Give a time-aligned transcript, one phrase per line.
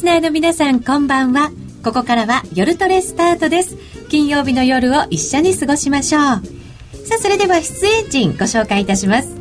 [0.00, 1.50] スナーの皆さんこんばんは。
[1.84, 3.76] ここからは夜トレスタートです。
[4.08, 6.22] 金曜日の夜を一緒に過ごしましょう。
[6.22, 9.36] さあそれでは出演陣ご紹介いたします。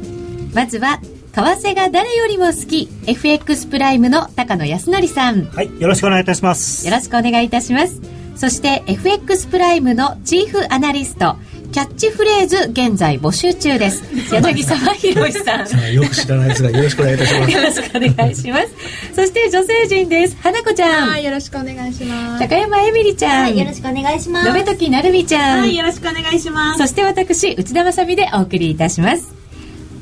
[0.54, 1.00] まずは
[1.32, 5.46] 為替が誰よりも好き FX プライムの高野康則さん。
[5.46, 6.86] はいよろしくお願いいたします。
[6.86, 8.02] よろしくお願いいたします。
[8.36, 11.38] そして FX プライムのチーフアナリスト
[11.72, 14.04] キャッチフレーズ現在募集中です。
[14.34, 15.94] 柳沢博さん。
[15.94, 17.52] よく知らないですがよろしくお願いいたします。
[17.52, 18.68] よろしくお願いします。
[19.16, 20.38] そして女性陣です。
[20.42, 21.10] 花子ちゃん。
[21.10, 22.40] はいよろしくお願いします。
[22.40, 24.58] 高山えみりちゃん、はいよろしくお願いします。
[24.58, 26.80] 延時なるみちゃん、はいよろしくお願いします。
[26.80, 29.28] そして私内田まさみでお送りいたします。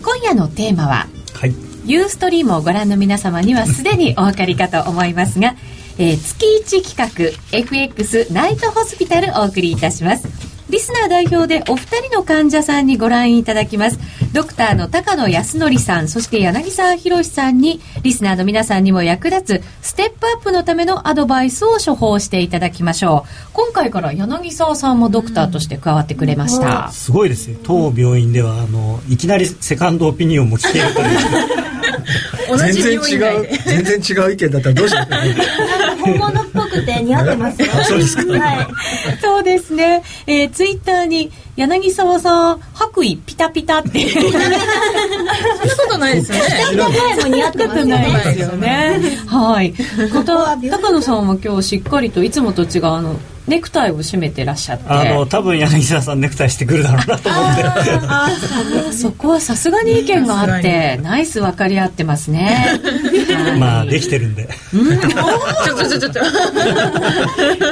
[0.02, 1.54] 今夜のテーマははい。
[1.86, 5.56] ユーストリームをご覧の皆様にはすでにお分かりかと思いますが、
[5.98, 6.46] えー月
[6.82, 14.00] 1企画 FX ナイトホスピタルお送りいたしますリスナー代表でお二人の患者さんにご覧いただきます。
[14.34, 23.52] ドクターの高野康則さんそして柳沢博さんにリスナーの皆さんにも役立つステップアップのためのアドバイスを処方していただきましょう。
[23.54, 31.18] 今回から柳沢さんもドクターとして加わってくれました、すごいですよ当病院ではあのいきなりセカンドオピニオンも聞けるという。
[32.50, 33.58] 同じ全然違病院内で。
[33.58, 35.10] う全然違う意見だったらどうしよう。
[35.10, 35.18] か
[36.14, 37.68] 本物っぽくて似合ってますよ。
[37.84, 38.34] そうですか。
[38.34, 38.68] はい。
[39.22, 44.10] そうですね、えー、ツイッターに柳沢さん白衣ピタピタって。
[44.10, 46.44] そんなことないですよね。
[46.76, 49.00] 前も似合ってますよないねですよね。
[49.28, 49.74] はい。
[50.14, 54.86] また高野さんは今日しっかりといつもと違うあのネクタイを締めてらっしゃって。
[54.90, 57.64] あの多分柳沢さんネクタイしてくるだろうなと思って。
[58.08, 58.30] あ
[58.92, 62.80] そこはさすがに意見があってナイス分かり合ってますね。
[63.34, 64.50] は いまあできてるんで。
[65.64, 66.24] ちょちょちょちょちょ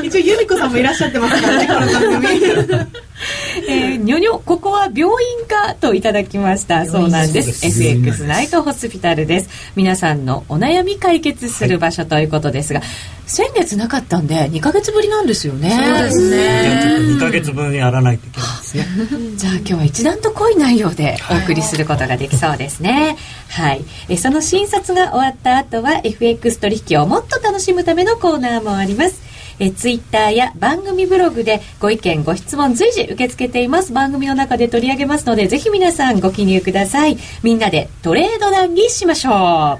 [0.03, 1.79] 一応由美子さんもいらっしゃってますからねこの
[2.11, 3.05] 番組。
[3.67, 6.85] えー、にょにょここは病院かといただきました。
[6.85, 7.61] そうなんです。
[7.61, 7.83] です。
[7.83, 9.49] FX ナイトホスピタルです。
[9.75, 12.81] 皆さんのお悩み解決する場所ということですが、
[13.27, 15.71] 先月なかったんで2ヶ月ぶりなんですよね。
[15.71, 18.85] そうですじゃあちょっとね2ヶ月分やらないといけないですね。
[19.37, 23.17] じゃあ今日は一段と濃い内容でお送りすることができそうですね。
[23.49, 23.83] はい。
[24.09, 29.21] えその診察が終わった後は FX 取引をもっと楽しむためのコーナーもあります。
[29.57, 33.93] えツイッターや番組ブログでご意見ご質問随時受け付けています。
[33.93, 37.17] 番組の中で取り上げますのでぜひ皆さんご記入ください。
[37.41, 39.79] みんなでトレード談義しましょ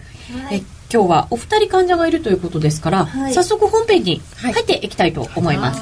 [0.52, 0.62] う、え
[0.96, 3.34] 今日はお二人患者がいるということですから、はい。
[3.34, 5.82] 早速本編に入っていきたいと思います、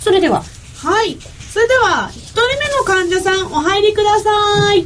[0.00, 0.42] それでは。
[0.76, 1.16] はい。
[1.50, 4.84] それでは一人目の患者さんお入りください。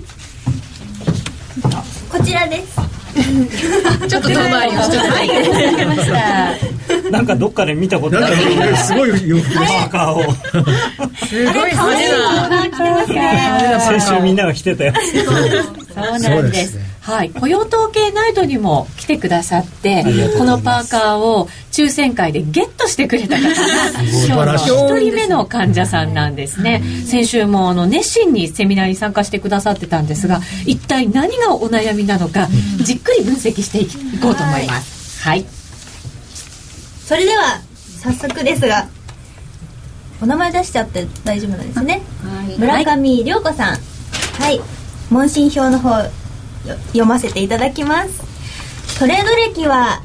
[2.09, 2.79] こちらです。
[4.09, 4.93] ちょっと遠回りまし
[6.07, 7.11] た。
[7.11, 10.23] なんかどっかで見たことなんあるかすごい洋服パーカーを
[11.27, 11.97] すごい派
[13.09, 14.99] 手な先週みんなが着てたやつ。
[15.25, 15.31] そ
[16.01, 20.05] うなんですはい、雇用統計ナイトにも来てくださって
[20.37, 23.51] このパーカーを抽選会でゲットしてくれた方が
[24.27, 26.83] 今日の一人目の患者さんなんですね。
[27.07, 32.47] 先週もあの熱心にセミナーに参加してくださってたんですが一体何がお悩みなのか
[32.83, 33.87] じっくり分析してい
[34.21, 35.23] こうと思います。
[35.23, 35.47] はい。
[37.07, 37.63] それでは
[38.03, 38.87] 早速ですが
[40.21, 42.03] お名前出しちゃって大丈夫なんですね。
[42.59, 43.79] 村上涼子さん。
[44.43, 44.61] はい。
[45.11, 46.11] 問診票の方よ
[46.89, 48.99] 読ませていただきます。
[48.99, 50.03] トレード歴は？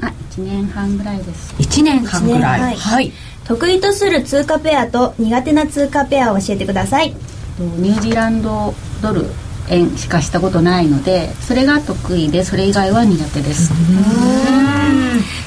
[0.00, 1.54] あ、1年半ぐらいです。
[1.58, 2.60] 1年半ぐらい。
[2.60, 2.76] はい。
[2.76, 3.12] はい
[3.48, 7.14] 得意とする通貨ペアと苦手な通貨ペアを教えてください。
[7.56, 9.24] とニュージーランドドル
[9.70, 13.72] 円しかしたことないので、それが得意で、それ以外は苦手です。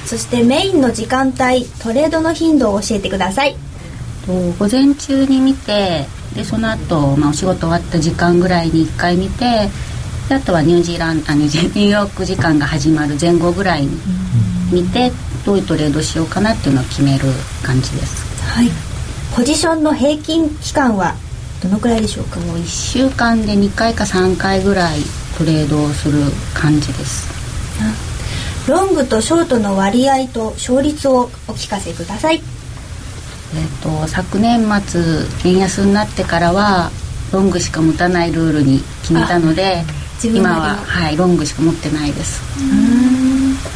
[0.07, 3.55] そしてメインの時間帯トレードの頻度を教えてください。
[4.25, 9.69] と午前中に見て、でその後、まあお仕事終わった時間ぐらいに1回見て、
[10.31, 13.89] であとはニュージーランドあ ニューヨーク時間が始まる前後ぐらいに
[14.71, 15.11] 見て、
[15.45, 17.25] どういうトレードしようかなっていうのを決める
[17.61, 18.23] 感じです。
[18.45, 18.71] はい
[19.35, 21.15] ポジションの平均期間は
[21.61, 25.01] どのくらいでしょうか？1週間で2回か3回ぐらい
[25.37, 26.21] トレードをする
[26.53, 27.27] 感じです。
[28.69, 32.41] ロングとショートの割合と勝率をお聞かせくださいえっ
[33.81, 35.01] と昨年末
[35.45, 36.91] 円安になってからは
[37.33, 39.83] ロングしか持たないルールに決めたので
[40.27, 42.41] 今は、はい、ロングしか持ってないです。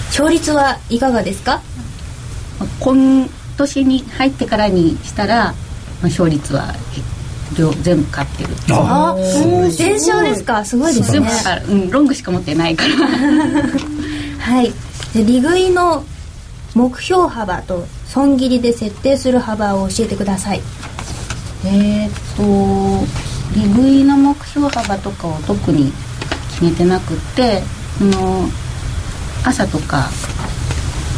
[0.07, 1.61] 勝率はいかがですか？
[2.79, 6.73] 今年に入ってからにしたら、まあ、勝率は
[7.81, 8.49] 全部勝ってる。
[8.71, 10.63] ああ全勝ですか？
[10.65, 11.27] すごいですね。
[11.67, 12.91] 全うん、ロングしか持ってないから。
[14.39, 14.73] はい。
[15.13, 16.03] で利食いの
[16.73, 20.61] 目標幅と損切りで設定する幅を教えてください。
[21.65, 23.05] えーっと
[23.55, 25.93] 利食いの目標幅とかを特に
[26.55, 27.61] 決めてなくって
[27.97, 28.47] その
[29.45, 30.09] 朝とか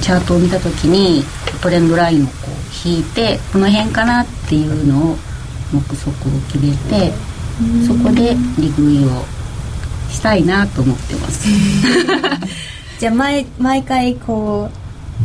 [0.02, 1.24] チャートを見た時に
[1.62, 5.18] トレンドラインをこう引いてこの辺かなっていうのを
[5.72, 7.14] 目測を決めて
[7.86, 9.26] そこで利食いを
[10.10, 11.48] したいなと思ってます。
[13.00, 14.70] じゃあ毎毎回こ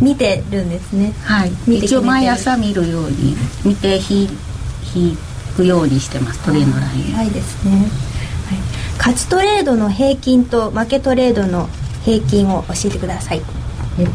[0.00, 1.12] う見てるんですね。
[1.22, 1.52] はい。
[1.78, 4.28] 一応毎朝見るように見て引
[4.94, 5.16] 引
[5.54, 6.40] くようにしてます。
[6.40, 7.14] トレンドライン。
[7.14, 7.88] をはいですね、はい、
[8.98, 11.68] 勝ちトレードの平均と負けトレードの
[12.04, 13.42] 平均を教えてください。
[13.98, 14.12] えっと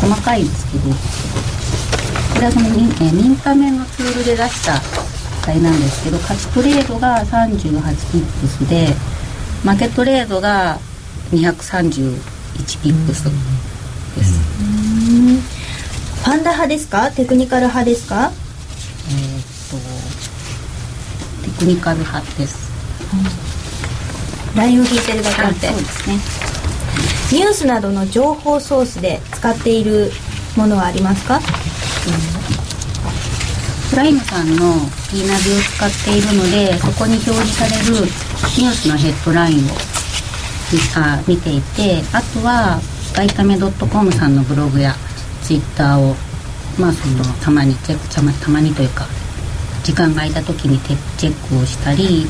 [0.00, 4.74] 細かいですけどこれはそのミン,、えーミンタメのツールで出した
[5.46, 7.70] 値なんですけど勝ちトレードが38
[8.10, 8.88] ピップスで
[9.62, 10.78] 負けトレードが
[11.30, 12.18] 231
[12.82, 13.30] ピップスで
[14.24, 14.40] す、
[16.24, 17.10] ファンダ派ですか？
[17.12, 18.32] テクニカル派ですか
[19.08, 19.76] えーっと
[21.44, 22.70] テクニカル派です。
[24.56, 25.68] ラインを引いてるだけあって。
[25.68, 26.18] そうですね
[27.32, 30.12] ニュースなどの情報ソースで使っている
[30.56, 31.40] ものはありますか？
[33.90, 34.74] プライムさんの
[35.10, 39.60] P ナビを使っているのでそこに表示されるニュースのヘッドラインを
[40.72, 42.80] 見あ見ていてあとは
[43.16, 44.94] バイタメ .com さんのブログや
[45.42, 46.14] ツイッターを
[46.78, 49.06] まあそのたまにチェックたまたまにというか
[49.86, 52.26] 時間が空いた時にテチェックをしたり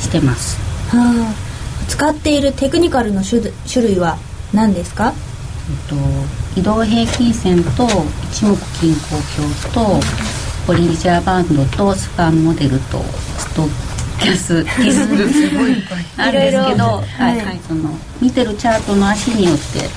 [0.00, 0.56] してます。
[0.94, 1.34] はあ
[1.88, 3.42] 使っているテクニカルの種
[3.82, 4.16] 類は
[4.52, 5.12] 何ですか？
[5.66, 7.88] えっと、移動平均線と
[8.30, 10.00] 一目均衡表と
[10.68, 13.00] ボリンジャーバンドとスパンモデルと
[13.38, 13.68] ストッ
[14.20, 15.82] キャスすごい
[16.16, 17.02] あるんですけど
[17.74, 19.88] の見てるチャートの足によって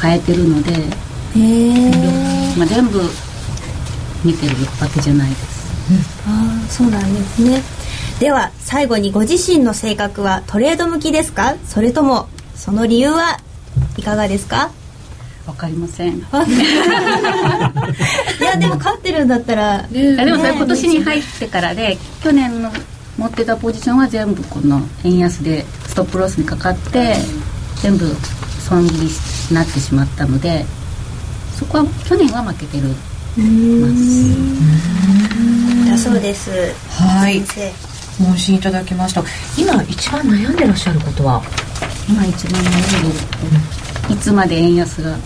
[0.00, 0.72] 変えてるので、
[2.56, 3.00] まあ、全部
[4.24, 5.53] 見てるわけじゃないです
[6.26, 7.62] ああそうなんですね。
[8.20, 11.56] では最後にご自身の性格はトレード向きですか？
[11.66, 13.38] それともその理由は
[13.98, 14.70] いかがですか？
[15.46, 16.16] わかりません。
[16.18, 16.22] い。
[18.44, 22.72] やでも勝ってるんだったらいやでもそれ今年に入ってからで去年の
[23.18, 27.16] 持ってたポジションは全部この円安でストップロスにかかって
[27.82, 28.06] 全部
[28.66, 29.10] 損切りに
[29.54, 30.64] なってしまったので
[31.58, 32.88] そこは去年は負けてる
[35.94, 36.50] だそうです。
[36.90, 37.40] はい。
[37.40, 37.72] 先
[38.20, 39.22] 問診いただきました。
[39.56, 41.40] 今一番悩んでらっしゃることは？
[42.08, 42.72] 今一番悩ん
[43.12, 43.18] で
[44.08, 44.14] る。
[44.14, 45.16] いつまで円安が？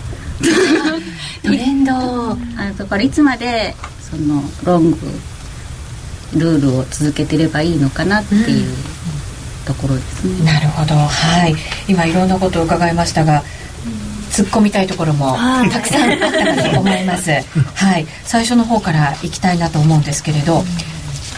[1.43, 1.93] トレンド。
[1.93, 2.37] あ
[2.77, 4.97] だからいつまでそのロング
[6.35, 8.75] ルールを続けてればいいのかなっていう
[9.65, 10.93] ところですね、なるほど。
[10.95, 11.55] はい。
[11.87, 13.43] 今いろんなことを伺いましたが
[14.31, 16.11] 突っ込みたいところもはいたくさん。
[16.11, 17.31] あったかと思います。
[17.31, 18.05] はい。
[18.23, 20.63] 最初の方からいきたいなと思うんですけれど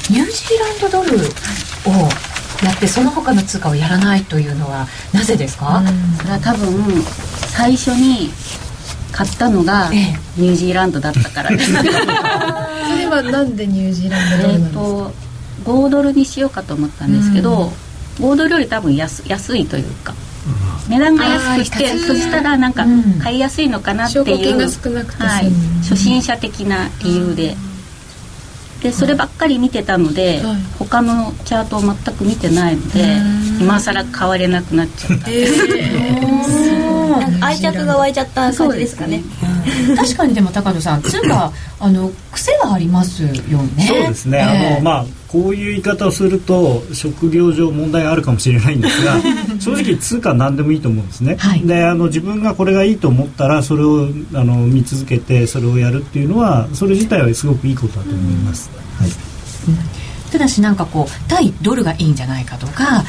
[0.09, 1.91] ニュージーランドドルを
[2.65, 5.81] やってその他の通貨をやらないというのはなぜですか、
[6.19, 7.01] それは多分
[7.55, 8.29] 最初に
[9.11, 10.15] 買ったのがええ。
[10.37, 11.71] ニュージーランドだったからです。
[11.73, 14.79] それはなんでニュージーランドドルえっなんですか？
[14.79, 15.13] と
[15.65, 17.71] 5ドルにしようかと思ったんですけど、
[18.19, 20.13] 5ドルより多分安安いというか
[20.89, 23.19] 値段が安くしてそしたらなんかうん。
[23.19, 25.51] 買いやすいのかなっていう、少なくてはい。
[25.81, 27.55] 初心者的な理由で。
[28.81, 30.55] でそればっかり見てたので、はい。
[30.79, 33.17] 他のチャートを全く見てないので
[33.59, 35.29] 今更買われなくなっちゃった。
[35.29, 37.19] えー。
[37.19, 39.21] なんか愛着が湧いちゃった感じですかね。
[39.95, 43.85] 確かにでも高野さん通貨あの癖はありますよね。
[43.87, 44.73] そうですね、ええ。
[44.73, 49.15] あのまあこういう言い方をすると職業上問題があるかもしれないんですが
[49.59, 51.61] 正直通貨は何でもいいと思うんですね、はい。
[51.61, 58.69] であの自分がこれがいいと思ったらそれをあの見続けてそれをやるっていうのはそれ自体はすごくいいことだと思います、
[58.99, 59.09] はい。
[60.31, 63.03] ただしなんかこう対ドルがいいんじゃないかとか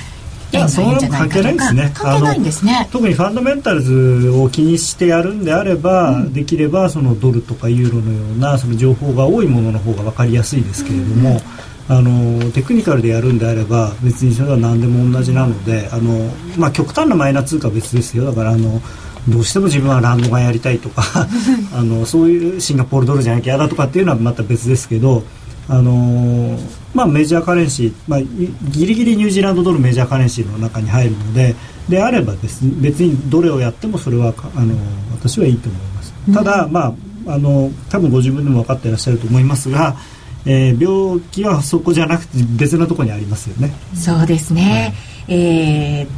[0.52, 1.92] 円がいいんじゃないかとかそれは関係ないんですね。
[1.94, 2.88] 関係ないんですね。
[2.92, 11.40] 特にファンダメンタルズを気にしてやるんであれば、できればそのドルとかユーロのようなその情報が多いものの方が分かりやすいですけれども、
[11.88, 18.24] あのテクニカルでやるんであれば別にそれは何でも同じなのであの、まあ、極端なマイナー通貨は別ですよ。
[18.24, 18.80] だからあの
[19.28, 21.02] どうしても自分はランドがやりたいとか
[21.74, 25.22] あのそういうシンガポールドルじゃなきゃ嫌だとかっていうのはまた別ですけど
[25.68, 26.58] あの
[26.92, 28.26] まあ、メジャーカレンシー、まあ、い
[28.70, 31.54] ギリギリニュージーランドドルメジャーカレンシーの中に入るので
[31.88, 34.74] であればです、ね、別にどれをやってもそれはかあの
[35.12, 36.12] 私はいいと思います。
[36.34, 36.94] ただ、ま
[37.26, 39.96] あ、あの多分ご自分でも分かっていらっしゃると思いますが、
[40.46, 43.72] えー病気はそこじゃなくて別なところにありますよね。
[43.94, 44.94] そうですね、
[45.28, 46.08] えー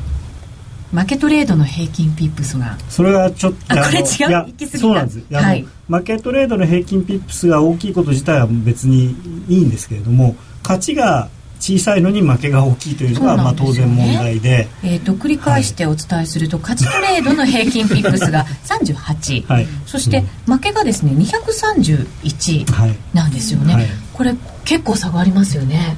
[0.92, 2.78] マーケットレードの平均ピップスが。
[2.88, 4.28] それはちょっとこれ違う？
[4.28, 4.78] いや行き過ぎた。
[4.78, 5.34] そうなんです。
[5.34, 5.66] はい。
[5.88, 9.16] マーケットレードの平均ピップスが大きいこと自体は別に
[9.48, 11.28] いいんですけれども勝ちが
[11.58, 19.66] 小さいのに負けが大きいというのがまあ当然問題で、えー、と繰り返してお伝えすると、勝ちトレードの平均ピップスが38、はい。
[19.86, 22.96] そして負けがですね231はい。
[23.12, 25.96] なんですよね、はいこれ結構差がありますよね。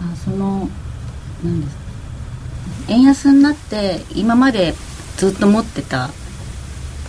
[0.00, 0.68] あその
[1.44, 1.76] なんです。
[2.88, 4.74] 円安になって今まで
[5.16, 6.10] ずっと持ってたあ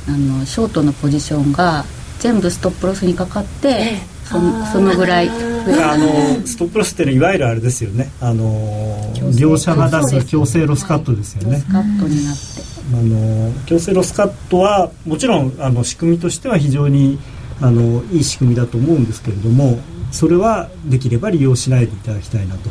[0.08, 1.86] のショートのポジションが
[2.20, 5.30] 全部ストップロスにかかって、そのそのぐらい。
[5.30, 8.10] あのストップロスっていうのはいわゆるあれですよね。
[8.20, 11.64] あの業者が出す強制ロスカットですよね。
[11.72, 12.70] カットになって。
[12.92, 17.20] あの強制ロスカットはもちろんあの仕組みとしては非常に
[17.62, 19.80] あのいい仕組みだと思うんですけれども
[20.12, 22.70] それはできれば利用しないでいただきたいなと。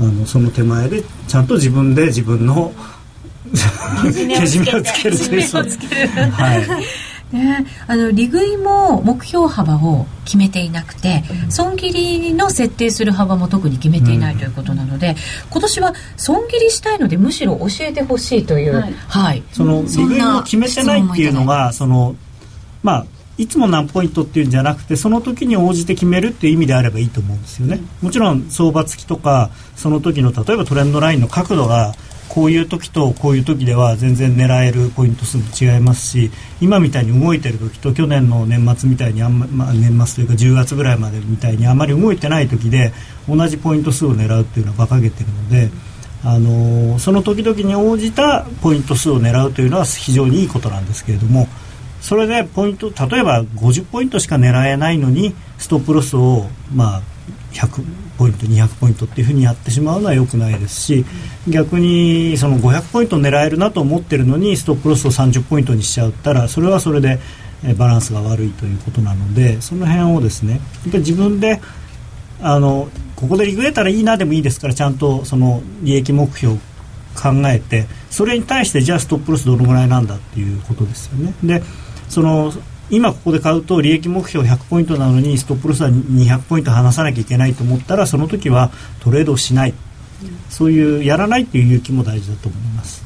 [0.00, 2.72] あのその手前でちゃんと自分で自分の
[4.40, 5.18] けじめをつける。
[5.18, 5.42] という。
[5.42, 6.66] そうはい。
[7.36, 15.14] ね、あの利食いも目標幅を決めていなくて損切りの設定する幅も特に決めていないということなので、
[15.48, 18.74] 今年は損切りしたいのでむしろ教えてほしいという。
[18.74, 18.94] はい。
[19.06, 22.16] はい、その利食いを決めてないっていうのがその
[22.82, 23.06] まあ
[23.40, 31.94] いつも何ポイントっていうんじゃなくてその時に応じて決めるっていう意味であればいいと思うんですよねもちろん相場付きとかその時の例えばトレンドラインの角度が
[32.28, 36.30] こういう時とこういう時では全然狙えるポイント数も違いますし
[36.60, 42.92] 今みたいに動いてる時と去年の年末みたいにあんま、まあ、年末というか10月ぐらいまでみたいにあまり動いてない時で
[43.26, 45.70] 同じポイント数を狙うっていうのは馬鹿げてるので。
[46.22, 51.48] あのーその時々に応じたポイント数を狙うというのは非常にいいことなんですけれども
[52.00, 57.02] それでポイント例えば50ポイントしか狙えないのにストップロスを、まあ、
[57.52, 57.84] 100
[58.18, 61.04] ポイント200ポイントっていうふうにやってしまうのは良くないですし
[61.48, 67.18] 逆にその500ポイント狙えるなと思ってるのにストップロスを30ポイントにしちゃったらそれはそれで
[67.76, 71.60] バランスが悪いということなのでその辺をですねやっぱり自分で
[72.42, 76.58] あのここでリグれたらいいなでもいいですからちゃんとその利益目標を
[77.14, 81.34] 考えてそれに対してじゃあストップロスどのぐらいなんだっていうことですよね。
[81.42, 81.62] で
[82.10, 82.52] その
[82.90, 89.74] 今ここで買うと利益目標100ポイントなのにストップロスは200ポイント離さなきゃいけないと思ったらその時はトレードをしない。
[90.50, 93.02] そういうやらないっていう勇気も大事だと思います。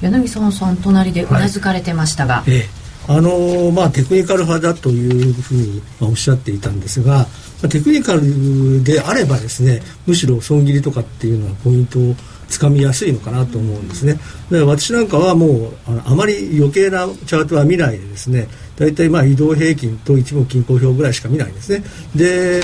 [0.00, 2.86] 柳沢さん隣でうなずかれてましたが、ええ。
[3.08, 7.26] あのーまあ、テクニカル派だというふうに、まあ、おっしゃっていたんですが、ま
[7.66, 12.16] あ、テクニカルであればですねむしろ損切りとかっていうのはポイントを
[12.48, 14.18] つかみやすいのかなと思うんですね。
[14.50, 18.48] で私なんかはもうあのあまり余計なチャートは見ないでですね。
[18.76, 21.82] 大体まあ移動平均と一目均衡表ぐらいしか見ないんですね。
[22.14, 22.60] で、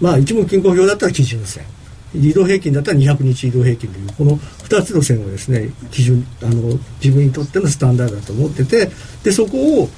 [0.00, 1.64] まあ、一目均衡表だったら基準線。
[2.14, 8.88] 移動平均だったら200日移動平均というこの2つの線をですね基準あの自分にとってのスタンダードだと思ってて
[9.22, 9.88] でそこを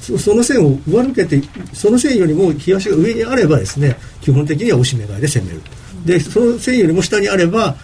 [0.00, 1.40] そその線を上抜けて
[1.72, 5.62] その線よりも日足が上にあればですね基本的には押し目買いで攻める。
[6.04, 7.76] でその線よりも下にあれば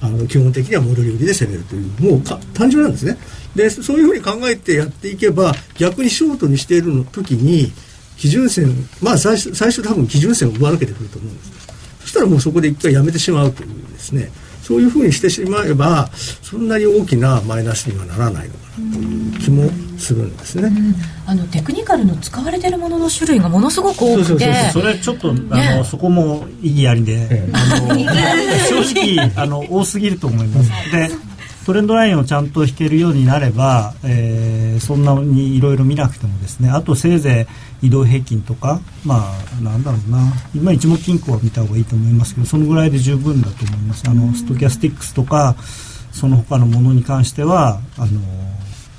[0.00, 3.16] あの基本的には戻り売りで攻めるというもうか単純なんですね。
[3.54, 7.72] でそういうふうに考えてやっていけば逆にショートにしているの時に
[8.18, 8.68] 基準線
[9.00, 11.52] まあ最初最初多分基準線を上抜けてくると思うんです
[12.00, 14.30] そしたらもうそこで一回やめてしまうというですね。
[14.66, 16.08] そういうふうにしてしまえば
[16.42, 20.72] そんなに大きなマイナスにはならないのかなという気もするんですね。
[21.24, 24.36] あのテクニカルの使われているものの種類がものすごく多そうそうそう。
[24.38, 25.76] くてそれちょっと、あね。
[25.76, 27.50] のそこも意義ありで、ええ。
[27.52, 27.94] あの
[28.84, 30.70] 正直あの多すぎると思います。
[30.90, 31.10] で
[31.66, 36.68] トレンドラインをちゃんと引けるようになれば、えーそんなにいろいろ見なくてもですね。
[36.68, 37.46] あとせいぜ
[37.82, 40.18] い移動平均とかまあなんだろうな。
[40.54, 44.04] 今一目均衡は見た方がいいと思いますけどそのぐらいで十分だと思います。
[44.06, 45.56] あのストキャスティックスとか
[46.12, 48.20] その他のものに関してはあの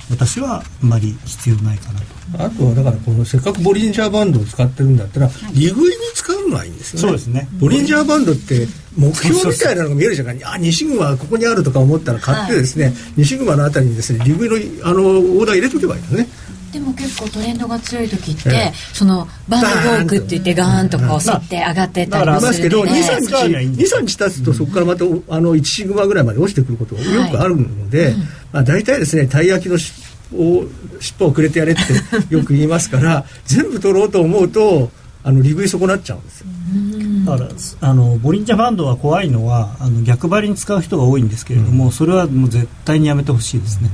[0.10, 2.44] 私はあんまり必要ないかなと。
[2.44, 7.02] あとはだからこのせっかくボリンジャーバンドを使ってるんだったら利食いに使うのはいいんですよね。
[7.02, 7.48] そうですね。
[7.60, 10.44] ボリンジャーバンドって目標みたいなのが見えるじゃない？
[10.44, 16.28] あ西グマここにあるとか思ったら買ってですね、西グマのあたりにですね利食いのあのオーダー入れとけばいいのね。
[16.72, 18.74] でも結構トレンドが強い時って、ええ。
[18.94, 28.16] そのバンドウォークって言ってガーンとこう沿って上がってったりまあいますけど、るんで23使うにはいいん日です23日経つとそこからまたおあの1シグマぐらいまで落ちてくることがよくあるので、
[28.52, 29.94] まあ、大体ですねたい焼きのし
[30.34, 30.66] を
[31.00, 34.92] 尻尾をくれてやれってよく言いますから全部取ろうと思うと
[35.24, 36.48] あの利食い損なっちゃうんですよ。
[37.28, 37.50] だから
[37.90, 43.90] あのボリンジャーバンドは怖いのはあの逆張りに使う人が多いんですけれども、それはもう絶対にやめてほしいですね、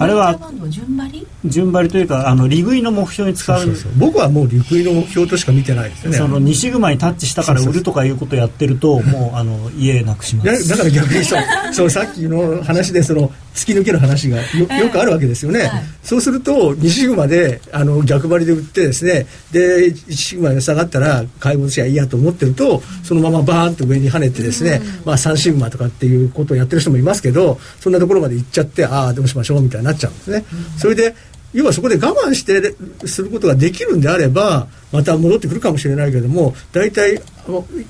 [0.00, 1.26] あれはボリンジャーバンドは順張り？
[1.44, 3.92] 順張りというかあの利食いの目標に使うそうそう。
[3.96, 6.18] 僕はもう利食いの目標としか見てないですよね。
[6.18, 10.68] その2シグマにタッチしたから売るとかいうことをやってるともうあの家なくします。
[10.68, 11.42] だだから逆にそう。
[11.72, 15.70] そうさっきの話でその突き抜ける話がよよくあるわけですよね、
[16.02, 19.26] そうすると2シグマであの逆張りで売ってですね。
[19.50, 30.44] で1シグマで下がったら買い戻しはいいやと思ってるととそのままバーンと上に跳ねてですね、まあ3シグマとかっていうことをやってる人もいますけどそんなところまで行っちゃってああどうしましょうみたいになっちゃうんですね。
[30.76, 31.14] それで
[31.52, 32.74] 要はそこで我慢して
[33.06, 37.20] することができるんであればまた戻ってくるかもしれないけども大体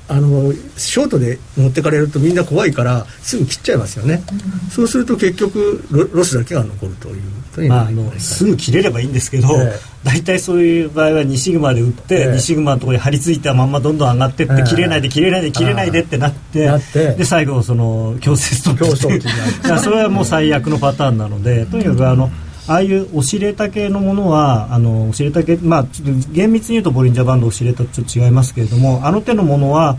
[0.08, 7.22] あのショートで持ってかれるとみんな怖いからすぐ切っちゃいますよね、うん、そうすると結局ロスだけが残るという
[7.54, 16.68] とまあ、あのすぐ切れればいいんですけど、えー、大体そういう場合は2シグマで打って、えー、2シグマのところに張り付いたままどんどん上がってって、えー、切れないで切れないで切れないでってなって
[17.16, 18.96] で最後その強制ストップ
[19.80, 22.30] それはもう最悪のパターンなのでとにかくあの。
[22.68, 29.96] ああいうオシレータ系のものはあのオシレータ系まあちょっと厳密に言うとボリンジャーバンドオシレータとちょっと違いますけれどもあの手のものは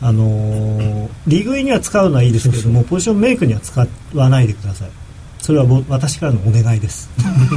[0.00, 4.90] あのー、リーグには使うのはいいですけれどもポジションメイクには使わないでください。
[5.46, 7.08] それは私からのお願いです。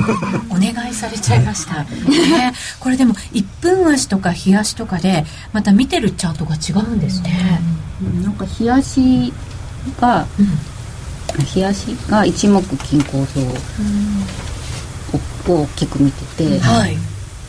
[0.49, 7.59] お願いされちゃいました、ね、これでも1分足とか日足とかでまた見てるチャートが違うんですね、
[7.99, 9.33] うん、なんか日足
[9.99, 10.47] が、うん、
[11.37, 13.41] 日足が一目金構造
[15.53, 16.97] を大きく見てて、はい、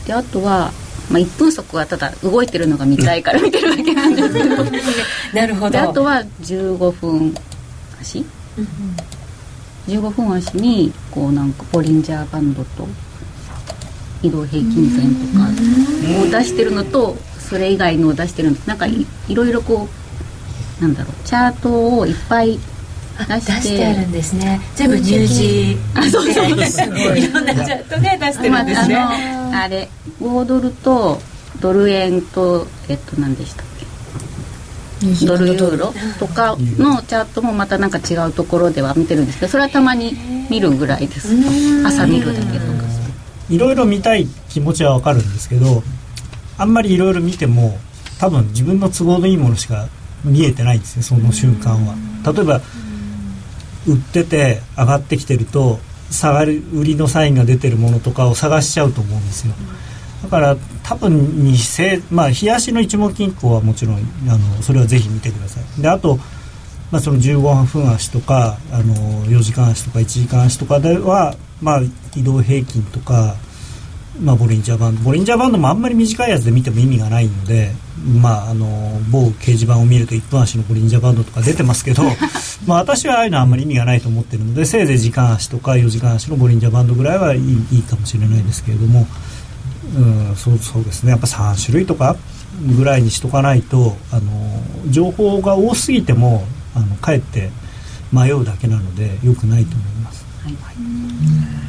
[0.05, 0.71] であとは、
[1.09, 4.23] まあ、1分速はただ動いてるのが見たいから見てるわけなんで。
[4.23, 4.63] すけど
[5.33, 5.79] なるほど。
[5.79, 7.35] あとは15分
[7.99, 8.19] 足、
[8.57, 8.67] うん
[9.87, 12.87] 15分足にこうなんかボリンジャーバンドと
[14.21, 15.47] 移動平均線とか
[16.21, 19.87] を出してるのとそれ以外のを出してるのなんかいろいろこ
[20.79, 22.59] うなんだろうチャートをいっぱい
[23.19, 24.59] 出してあるんですね。
[24.75, 25.77] 全部入字。
[25.95, 26.45] あそうそう。
[26.65, 27.23] すごい。
[27.23, 29.89] いろんなチャートで出してるんですね、まあ、あれ
[30.21, 31.21] 5ドルと
[31.59, 33.65] ドル円とえっと何でしたっ
[35.01, 35.25] け？
[35.25, 35.93] ドルユーロ？
[36.19, 40.15] とかのチャートもまたなんか違うところでは見てるんですけどそれはたまに
[40.49, 41.29] 見るぐらいです。
[41.85, 42.81] 朝見るだけとか。
[43.49, 45.83] いろいろ見たい気持ちはわかるんですけど
[46.57, 47.77] あんまりいろいろ見ても
[48.17, 49.87] 多分自分の都合のいいものしか
[50.23, 51.95] 見えてないんですねその瞬間は。
[52.33, 52.61] 例えば
[53.87, 59.53] 売ってて上がってきてると下がる売りのサインが出てるものとかを探しちゃうと思うんですよ。
[60.23, 63.95] だから多分にせまあ冷やしの一目金庫はもちろん
[64.29, 65.81] あのそれはぜひ見てください。
[65.81, 66.19] であと
[66.91, 71.81] まあ、その15分足とかあの4時間足とか1時間足とかでは、まあ、
[72.15, 73.35] 移動平均とか、
[74.21, 75.01] まあ、ボリンジャーバンド。
[75.01, 77.71] ボリンジャーバンドもあんまり短いやつで見ても意味がないので、
[78.21, 82.03] まあ、あの某掲示板を見ると1分足のボリンジャーバンドとか出てますけど
[82.65, 89.07] まあ私はああいうのはあんまり意味がないと思ってるのでせいぜい時間足とか4時間足のボリンジャーバンドぐらいはいいいいかもしれないですけれども、
[89.95, 91.11] うん、そうそうですね。
[91.11, 92.15] やっぱ3種類とか
[92.75, 96.43] ぐらいにしとかないとあの情報が多すぎても
[96.75, 97.49] あのかえって
[98.11, 100.53] 迷うだけなのでよくないと思います、はい、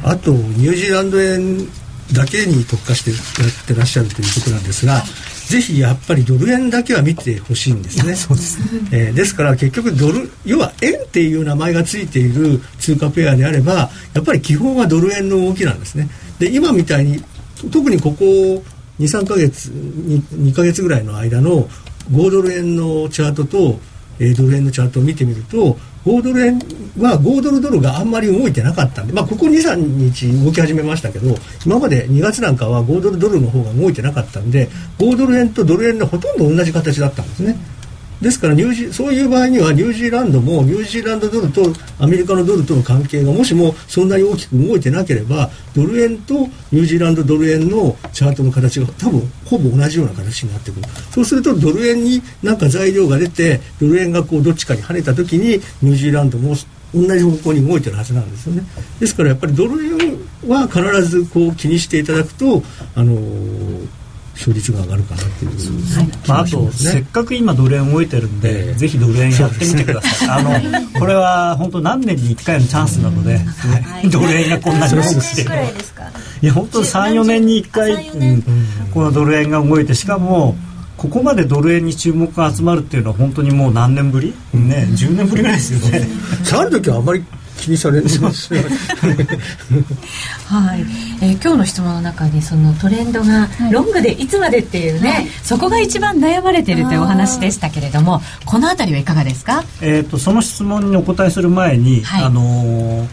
[0.03, 1.67] あとニュージーランド円
[2.11, 5.01] だけに特化してやってらっしゃるということなんですが、
[5.47, 8.15] ぜひやっぱりドル円だけは見てほしいんですね。
[8.15, 16.09] そうですね、えー、ですから結局ドル要は円っていう名前がついている通貨ペアであればやっぱり基本はドル円の動きなんですね。
[16.39, 17.23] で今みたいに
[17.71, 18.25] 特にここ
[18.99, 21.67] 23か月 2, 2ヶ月ぐらいの間の
[22.11, 23.79] 5ドル円のチャートと
[24.19, 26.59] えー、ドル円のチャートを見てみると5ドル円
[26.99, 37.55] は5ドルドルがあんまり動いてなかったんで、まあ、ここ23日動き始めましたけど今まで2月なんかは5ドルドルの方が動いてなかったんで5ドル円とドル円のほとんど同じ形だったんですね。
[38.21, 46.33] ですからニュージそういう場合にはニュージーランドもニュージーランドドルとアメリカのドルとの関係がもしもそんなに大きく動いてなければドル円と
[46.71, 50.83] ニュージーランドドル円のチャートの形が多分ほぼ同じような形になってくる。
[51.11, 56.55] そうするとドル円になんか材料が出てドル円がこうどっちかに跳ねた時にニュージーランドも
[56.95, 58.63] 同じ方向に動いてるはずなんですよね。
[58.99, 62.63] ですからやっぱりドル円は必ずこう気にしていただくと
[62.95, 63.87] あのー
[64.43, 66.27] 勝率が上がるかなっていう、はい。
[66.27, 78.43] まあ、あと、せっかく今ドル円動いてるんで、えー、ぜひドル円やってみてください、あのこれは本当何年に1回のチャンスなので、はい、ドル円がこんなに動くっていうのいや本当34年に1回、うん、
[78.93, 80.55] このドル円が動いてしかも、
[80.97, 86.07] ここまでドル円に注目が集まるっていうのは本当にもう何年ぶり、ね、10年ぶりぐらいですよね。
[86.53, 87.23] ある時はあまり
[87.57, 88.53] 気にされます。
[88.53, 88.59] は
[90.75, 90.85] い、
[91.21, 103.07] えー、今日の質問の中にそのトレンドがロングでいつまでっていうね、はい、そこが一番悩まれてるというお話でしたけれどもこの辺りはいかがですか、えーと、その質問にお答えする前に、はい、あのー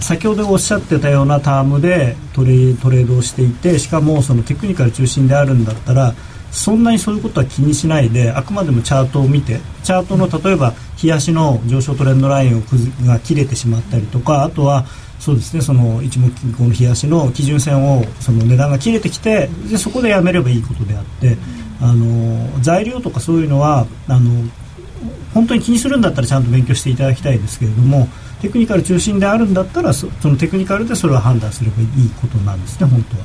[0.00, 6.14] 先ほどおっしゃってたようなタームでトレトレードをしていてしかもそのテクニカル中心であるんだったら
[6.50, 12.62] そんなにそういうことは気にしないであくまでもチャートを見てチャートの例えば日足の上昇トレンドラインを
[13.06, 14.84] が切れてしまったりとかあとは
[15.20, 21.36] そうですねその一目金庫の日足の基準線をその値段が切れてきてでそこでやめればいいことであって
[21.80, 24.30] あの材料とかそういうのはあの
[25.34, 28.08] 本当に気にするんだったらちゃんと勉強していただきたいですけれども
[28.40, 33.24] テクニカル中心であるんだったらそのテクニカルでそれを判断すればいいことなんですね本当は。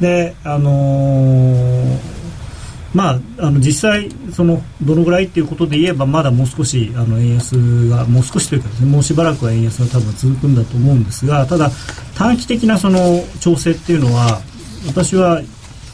[0.00, 2.23] であのー、
[2.94, 11.70] まあ、あの実際そのどのぐらいっていうことで言えばまだもう少しあの円安がもう少しというかですねもうしばらくは円安が多分続くんだと思うんですがただ
[12.16, 14.40] 短期的なその調整っていうのは
[14.86, 15.42] 私は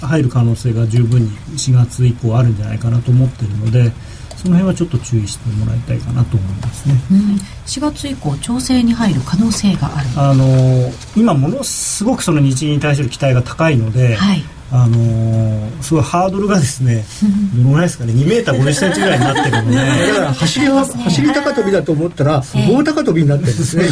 [0.02, 3.92] 入る可能性が十分に4月以降あるんじゃないかなと思っているので
[4.36, 7.18] その辺はちょっと注意してもらいたいかなと思いますね、うん、
[7.66, 10.08] 4月以降調整に入る可能性がある。
[10.16, 17.04] あの今ものすごくその日銀に対する期待が高いので、はい、あのすごいハードルがですね
[17.54, 19.76] どのぐらいですかね2メーター50センチぐらいになってるので。
[20.08, 23.90] だから走りは走り高跳びだと思ったら棒高跳びになってるんですね、で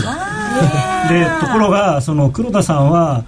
[1.41, 3.25] ところがその黒田さんは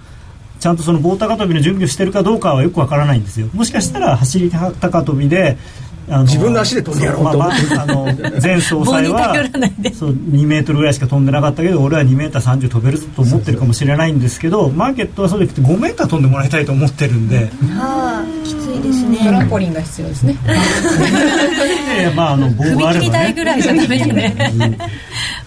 [0.59, 3.47] ちゃんとその棒高跳びの準備をしてるかどうかはよくわからないんですよ。
[3.53, 5.57] もしかしたら走り高跳びで
[6.07, 7.37] 自分の足で飛んでやろうと。
[7.37, 8.05] 思って、まあ、あの
[8.41, 9.33] 前総裁は
[9.97, 19.19] そう2メートルぐらいしか飛んでなかったけど俺は2メーター30飛べると思ってるかもしれないんですけどマーケットはそうでくて5メーター飛んでもらいたいと思ってるんで、はあ、きついですね。
[19.23, 20.37] トランポリンが必要ですね。
[22.15, 24.77] まああの棒があれば、ね、踏切ぐらいじゃダメだね。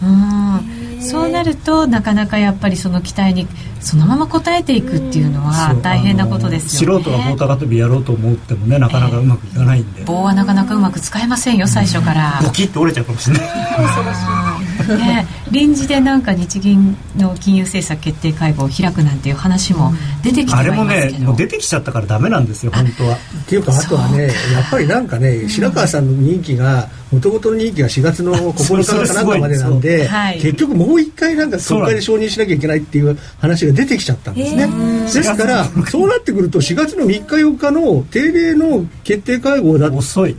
[0.02, 3.46] うんそうなるとなかなかやっぱりその期待に
[3.80, 7.02] そのまま応えていくっていうのは大変なことですよね。
[7.02, 12.40] 素人が棒高跳びやろうと思ってもねなかなかうまくいかないんで、えー、棒はなかなかうまく使えませんよ最初から。
[12.42, 13.48] ボキッと折れちゃうかもしれない。
[14.84, 23.16] ね、臨時でなんか日銀の金融政策決定会合を開くなんていう話も出てきてはいますけど、あれもねもう出てきちゃったからダメなんですよ本当は。
[23.16, 30.08] っていうかあとはねやっぱりなんかね白川さんの任期がもともとの任期が4月の 9日かなんかまでなんで、
[30.40, 34.68] 結局もう一回なんか国会で承認しなきゃいけないっていう話が出てきちゃったんですね。
[35.04, 40.34] ですからそうなってくると4月の3日4日の定例の決定会合だ遅い。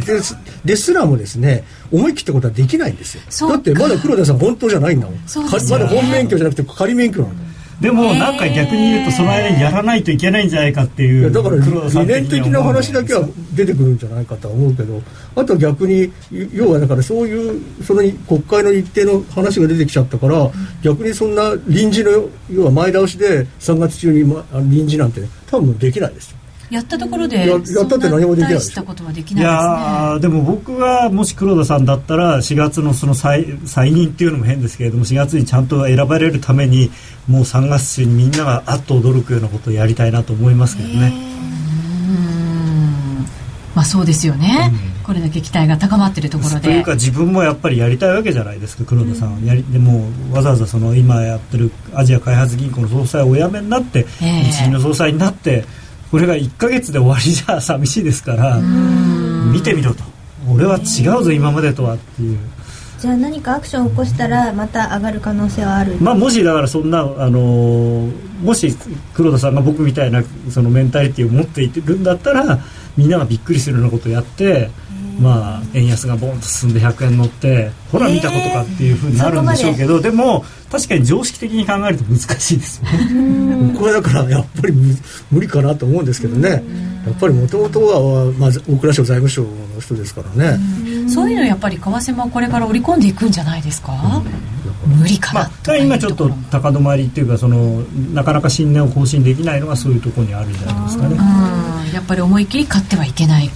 [0.66, 3.50] ですらもですね思い切ったことはできないんですよ。
[3.50, 5.22] だってまだ黒田さん本当じゃないんだもん、ね、
[5.70, 7.45] まだ本免許じゃなくて仮免許なんだ
[7.82, 15.02] でもなんか逆に言うとその間にやらないといけないんじゃないかっていうだから理念的な話だけは出てくるんじゃないかとは思うけど
[15.36, 16.12] あとは逆に
[16.54, 20.50] 要はだからそういうその国会の日程の話が出てきちゃったから、
[20.82, 26.38] 逆にそんな臨時の要は前倒しで3月中に、ま、臨時なんて、多分できないですよ
[26.69, 29.60] やったところでややったって何もできないしたことはできないですね。
[29.60, 36.91] いやでも僕がもし黒田さんだったら4月のその再再任っていうのも変ですけれども4月にちゃんと選ばれるために
[37.28, 41.36] もう3月中にみんながあっと驚くようなことをやりたいなと思いますけどね。
[43.75, 46.62] まあそうですよね、うん、これだけ期待が高まっているところで。
[46.62, 55.65] というか自分もやっぱりやりたいわけじゃないですか黒田さん、うん、やりでもわざわざその今やってるアジア開発銀行の総裁をお辞めになって、えー、日銀の総裁になって
[56.12, 58.60] これが1か月で終わりじゃ寂しいですから
[59.52, 60.04] 見てみろと。
[60.48, 62.38] 俺は違うぞ今までとはっていう。
[63.00, 65.98] じゃあ何かアクションを起こしたらまた上がる可能性はある？
[66.00, 68.10] まあもしだからそんなあの
[68.41, 68.76] もし
[69.13, 72.60] 黒田さんが僕みたいなそのメンタリティーを持っているんだったら
[72.96, 74.70] みんながびっくりするようなことをやって
[75.19, 80.12] まあ、円安がボンと進んで100円乗ってほら見たことかっていうふうになるんでしょうけど、で。
[80.12, 83.73] も確かに常識的に考えると難しいですよね。
[83.78, 84.73] これだからやっぱり
[85.32, 86.63] 無理かなと思うんですけどね。
[87.06, 89.49] やっぱりもともとは、まあ、大蔵省財務省の
[89.80, 90.60] 人ですからね。
[91.08, 93.93] そういうのやっぱり為替もこれから織り込んでいくんじゃないですか、
[94.86, 97.82] 無理かな、まあ、今ちょっと高止まりっていうかその
[98.13, 101.17] なかなか新値を更新できないのがそういうところにあるんじゃないですかね。
[101.93, 103.49] やっぱり思い切り買ってはいけない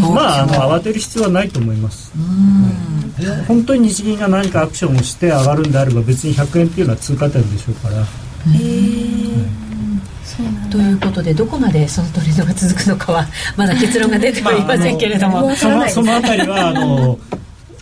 [0.00, 2.12] まあ、あの慌てる必要はないと思います、
[3.46, 7.96] 本当に日銀が何かアクションをして上がるんであれば別に100円っていうのは通過点でしょうから。
[7.96, 9.62] へえ
[10.70, 13.26] ということでどこまでそのトレンドが続くのかは
[13.56, 17.18] まだ結論が出てはいませんけれども、まあ、そのそのあたりはあの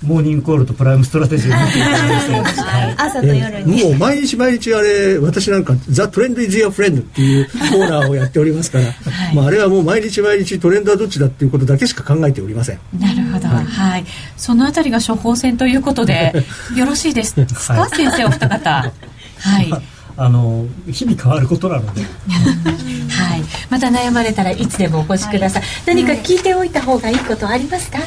[0.02, 2.32] モーニングコールとプライムストラテジーを見ていただいて、
[2.62, 8.90] はい、朝と夜に、もう毎日毎日あれ私なんか「ザ・トレンド・イズ・ヨー・フレンド」っていうコーナーをやっておりますから、は
[9.32, 12.78] い、まあ、あれはもう毎日毎日トレンドはどっちだっていうことだけしか考えておりません。
[12.98, 14.04] なるほど、はい、はい、
[14.36, 16.32] そのあたりが処方箋ということで
[16.74, 18.92] よろしいですか、はい、先生お二方。
[19.40, 19.70] はい。
[20.16, 22.02] あの日々変わることなので。
[23.10, 27.98] はい、また悩まれたらいつでもお越しください、何か聞いておいた方がいいことありますか、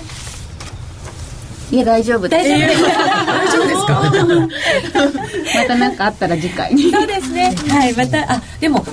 [1.74, 2.50] いや大丈夫です。
[2.50, 2.66] 大丈
[3.60, 4.12] 夫ですか？
[5.60, 6.92] また何かあったら次回に。
[6.92, 7.52] そうですね。
[7.68, 8.86] はい、またあでも。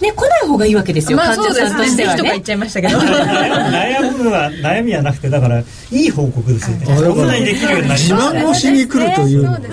[0.00, 2.22] ね、来ない方がいいわけですよ、まあ、患者さんとしてはね。
[2.24, 6.86] 言っちゃいましたけど悩むは悩みはなくてだからいい報告ですよね。
[6.86, 9.70] こんなにできるようになりま自慢をしに来るというの結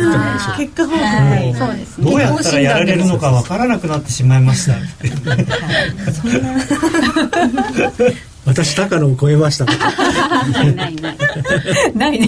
[0.75, 2.11] 果報告、はいそうですね。
[2.11, 4.73] どうやったらやられるのかわからなくなってしまいました。
[8.45, 11.17] 私高野を超えましたない ないない。
[11.95, 12.27] ないね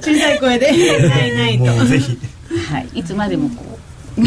[0.00, 0.72] 小さい声で。
[1.08, 1.64] ないないと。
[1.64, 2.18] もうぜひ。
[2.70, 2.88] はい。
[2.94, 3.78] いつまでもこ
[4.18, 4.22] う。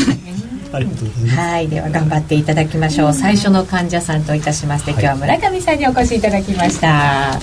[0.71, 1.39] ありがとうございます。
[1.39, 1.67] はい。
[1.67, 3.13] では頑張っていただきましょう。
[3.13, 7.39] 最初の患者さんといたしまして、今日は村上さんにお越しいただきました、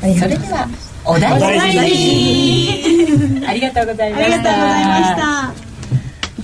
[0.00, 0.68] それでは
[1.04, 4.34] お大事お大事にありがとうございました。
[4.34, 5.69] ありがとうございました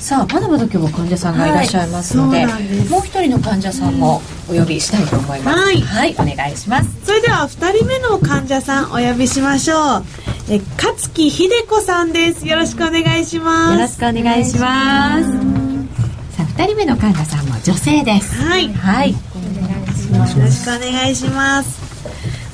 [0.07, 2.91] さあまだまだ今日も患者さんがいらっしゃいますので,、はいです。
[2.93, 5.59] もう一人の患者さんもお呼びしたいと思います。
[5.59, 6.15] はい。
[6.17, 6.89] お願いします。
[7.05, 10.05] それでは2人目の患者さんお呼びしましょう。
[10.49, 12.47] え勝木秀子さんです。
[12.47, 13.73] よろしくお願いします。
[13.75, 15.25] よろしくお願いします。
[16.37, 18.37] さあ二人目の患者さんも女性です。
[18.37, 18.73] はい。
[18.73, 19.11] はい。
[19.11, 19.17] よ
[20.21, 21.81] ろしくお願いします。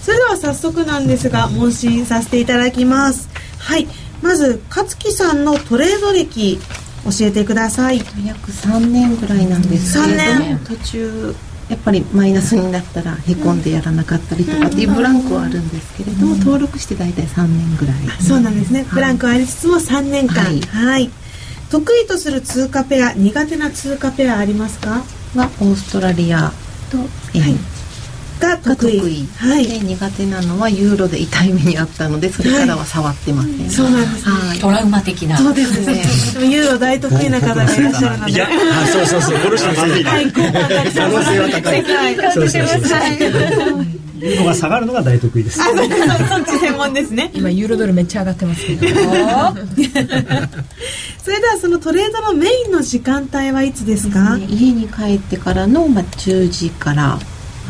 [0.00, 3.28] それでは早速なんですが問診させていただきます。
[3.58, 3.86] はい。
[4.22, 6.58] まず勝木さんのトレード歴
[7.04, 7.98] 教えてください。
[8.24, 11.34] 約3年ぐらいなんですけれど三も途中
[11.68, 17.96] やっぱりマイナスになったらへこんでやらなかったりとかっていうブランクはあるんですけれども、登録して大体3年ぐらい。
[18.20, 18.84] そうなんですね。
[18.92, 20.44] ブランクありつつも3年間。
[20.44, 20.60] はい。
[20.60, 21.10] はい。
[21.70, 25.02] 得意とする通貨ペア苦手な通貨ペアありますか？
[25.34, 26.52] はオーストラリア
[26.90, 26.98] と、
[27.34, 27.58] えーが
[28.48, 28.98] が得意。
[29.00, 29.66] 得意、はい。
[29.66, 34.26] で苦手なのはユーロで痛い目にあったのでそれからは触ってません、そうなんです。
[34.26, 34.58] ねはい。
[34.58, 35.36] トラウマ的な。
[35.38, 35.80] そうです
[36.40, 36.48] ね。
[36.48, 38.32] ユーロ大得意な方がいらっしゃるので。
[38.32, 39.38] いやあそうそうそう。
[39.40, 41.82] この人ですねはい交換が可能性は高い。
[41.82, 42.96] はいそうそうそうそ
[44.24, 45.60] ういうのが下がるのが大得意です。
[45.60, 47.32] あ、そっち専門ですね。
[47.34, 48.84] 今ユーロドルめっちゃ上がってますけど。
[51.24, 54.36] それではそのトレードのメインの時間帯はいつですか？
[54.36, 54.46] ね。
[54.48, 57.18] 家に帰ってからの、まあ、10時からまあ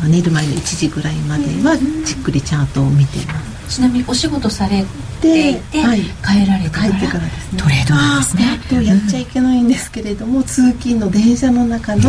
[0.07, 3.39] 寝る前の1時ぐらいまではじっくりチャートを見てま
[3.69, 3.77] す。
[3.77, 4.83] ちなみにお仕事され
[5.21, 6.01] ていて、はい。
[6.01, 7.61] 帰られてから帰ってからですね。
[7.61, 8.59] トレードなんですね。
[8.69, 12.03] とやっちゃいけないんですけれども通勤の電車の中のい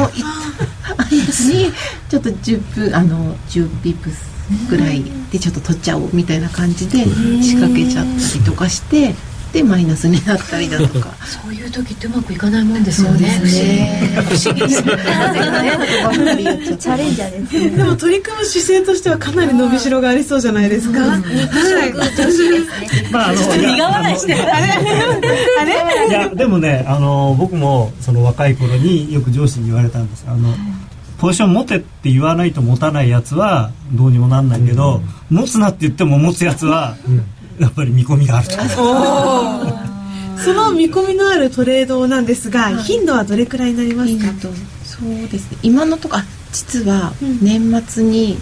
[0.97, 1.73] 間に
[2.09, 4.35] ちょっと10分あの10ビプス
[4.69, 7.05] ぐらいでちょっと取っちゃおうみたいな感じで
[7.43, 9.15] 仕掛けちゃったりとかして
[9.55, 11.15] でマイナスになったりだとか。
[11.25, 14.01] そういう時ってうまくいかないもんですよね。
[14.29, 14.93] 不思議ですね。
[16.77, 17.71] チャレンジャーですね。
[17.71, 21.01] でも取り組む姿勢としてはかなり伸びしろがありそうじゃないですか。
[21.01, 21.21] はい。
[23.13, 24.43] まあ苦笑いしてる。
[24.43, 26.09] あれ？
[26.09, 30.25] いやでもねあの僕もその若い頃によく上司に言われたんです。
[30.27, 30.53] あの
[31.19, 36.97] ポジション持てって言わないと持たないやつはどうにもなんないけど、持つなって言っても持つやつは
[37.59, 38.55] やっぱり見込みがあると、
[40.43, 44.49] その見込みのあるトレードなんですが、頻度はどれくらいになりますか？
[44.49, 45.59] とそうですね。
[45.63, 47.13] 今のとこあ実は
[47.43, 48.37] 年末に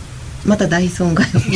[0.46, 1.50] また大損害を痛手を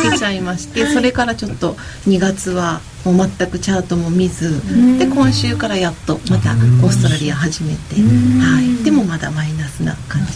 [0.00, 1.74] 受けちゃいまして、それからちょっと
[2.06, 4.60] 2月はもう全くチャートも見ず、
[4.98, 7.96] で今週からやっとまたオーストラリア始めて、
[8.40, 10.32] はい、でもまだマイナスな感じ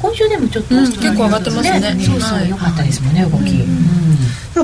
[0.00, 0.84] 今週でもちょっと、うん。
[0.86, 1.96] 結構上がってますね。
[2.04, 3.64] そうそうはい良かったですもんね動き、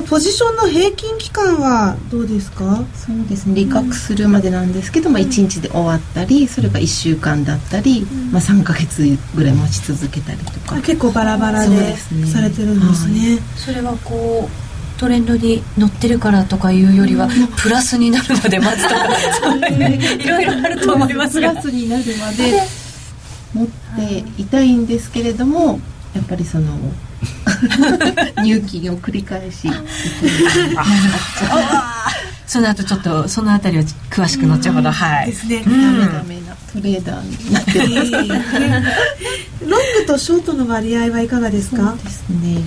[0.09, 2.83] ポジションの平均期間はどうですか？
[2.95, 9.03] そうですね利確するまでなんですけど、まあ、1日で終わったりそれが1週間だったり、まあ、3ヶ月
[9.35, 10.75] ぐらい持ち続けたりとか。
[10.77, 12.25] あ結構バラバラでですね。
[12.27, 13.39] されてるんですね。
[13.55, 21.49] それはこうトレンドに乗ってるからとかいうよりはプラスになるまで待つとか いろいろあると思いますが。
[21.49, 22.63] プラスになるまで
[23.53, 25.79] 持っていたいんですけれども
[26.13, 26.77] やっぱりその
[28.43, 29.69] 入金を繰り返し
[32.45, 35.63] その後ちょっとそのあたりを詳しく後ほどはいですね。
[35.63, 41.95] ダメダメなトレーダーになってますロングとショートの割合はいかがですか？
[42.03, 42.61] ですね、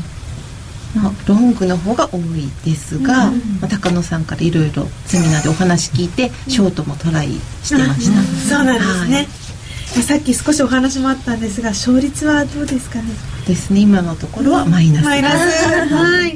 [0.94, 7.29] まあ、ロングの方が多いですが、まあ、高野さんからいろいろセミナーでお話聞いてショートもトライ
[7.62, 8.11] してまし
[8.49, 9.16] た、そうなんですね。
[9.16, 9.29] はい
[10.03, 13.11] さっき少しお話もあったんですが勝率はどうですかね？
[13.47, 15.05] ですね今のところはマイナス。
[15.05, 15.35] マイナス。
[15.95, 16.33] はい。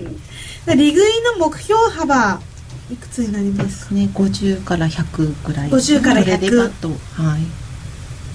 [0.77, 1.03] 利食い
[1.39, 2.41] の目標幅
[2.93, 5.71] いくつになりまですすね50から100ぐらい。
[5.71, 7.41] 50から100これでバッとはい。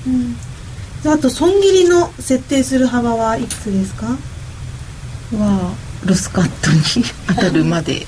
[0.10, 1.12] うん。
[1.12, 4.08] あと損切りの設定する幅はいくつですか？
[4.08, 8.06] はロスカットに当たるまで。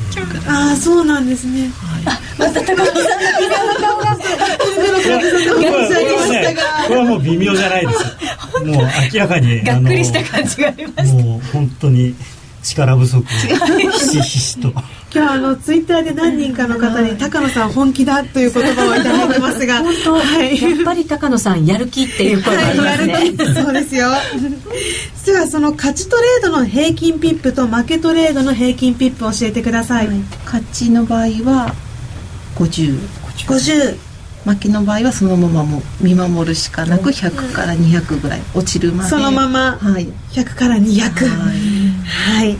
[0.47, 1.69] ああそうなんですね。
[2.37, 2.47] これ
[6.15, 6.57] はね
[6.87, 8.17] これはもう微妙じゃないです。
[8.65, 8.75] もう
[9.13, 12.15] 明らかにがっくりした感じがありますもう本当に
[12.63, 13.23] 力不足。
[13.91, 14.73] ひしひしと。
[15.13, 20.61] 今日あのツイッターで何人かの方に高野さん本気だという言葉をいただいてますが 本当、はい。
[20.61, 23.53] やっぱり高野さんやる気っていう声がありますね、はいやる気。
[23.53, 24.09] そうですよ。
[25.25, 30.09] ではその勝ちトレードの平均ピップと負けトレードの平均ピップを教えてください、
[30.45, 31.73] 勝ちの場合は
[32.55, 32.97] 50
[33.45, 33.97] 50
[34.45, 38.41] 負けの場合はそのままもう見守るしかなく100から200ぐらい。
[38.53, 39.09] 落ちるまで。
[39.09, 39.77] そのまま。
[39.77, 40.07] はい。
[40.31, 41.76] 100から200はい
[42.07, 42.57] はい。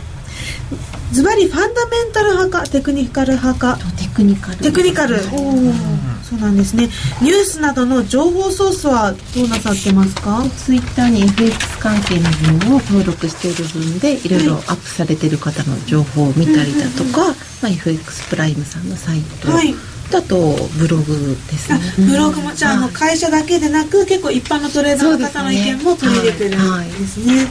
[1.13, 3.79] ズバリファンダメンタル派かテクニカル派か。
[3.97, 4.57] テクニカル。
[4.57, 5.15] テクニカル。
[5.15, 5.73] おー
[6.21, 6.89] そうなんですね。
[7.21, 10.43] ニュースなどの情報ソースはどうなさってますか？
[10.57, 12.29] ツイッターに FX 関係の
[12.59, 17.29] 分を登録している分でいろいろアップされてる方の情報を見たりだとか、
[17.61, 19.73] まあ、FX プライムさんのサイト、はい。
[20.13, 21.79] あとブログですね。
[22.05, 27.47] ブログもじゃああの会社だけでなく結構一般のトレーダーの方の意見も取り入れてるんですね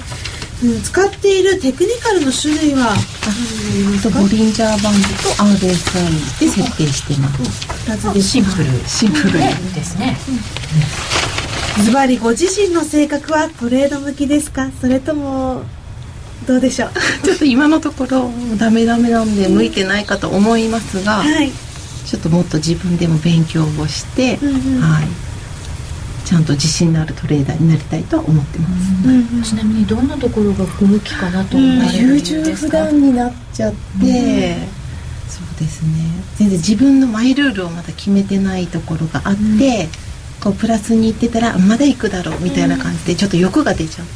[0.65, 2.95] うん、使っているテクニカルの種類は
[4.15, 7.43] ボリンジャーバンドと RSI で設定してます。
[7.91, 8.65] 2つですシンプル。
[8.89, 9.33] シンプル。
[9.75, 10.17] ですね
[11.85, 14.71] ズバリご自身の性格はトレード向きですか？
[14.81, 15.63] それとも
[16.47, 16.91] どうでしょう？
[17.23, 21.53] ちょっと今のところダメダメなんで向いてないかと思いますが、はい。
[22.07, 24.81] ちょっともっと自分でも勉強をして、うんうん。
[24.81, 25.07] はい、
[26.27, 34.57] ちゃんと自信のあるトレーダーになりたいとは思ってます、うんうんちなみにどんなところが不向きかなと思われる優理由柔不ですか断になっちゃって、
[35.29, 35.91] そうですね。
[36.35, 39.89] 全然自分のマイルールをまだ決めてないところがあって、
[40.43, 44.13] こうプラスに行ってたらまだ行くだろうみたいな感じでちょっと欲が出ちゃって、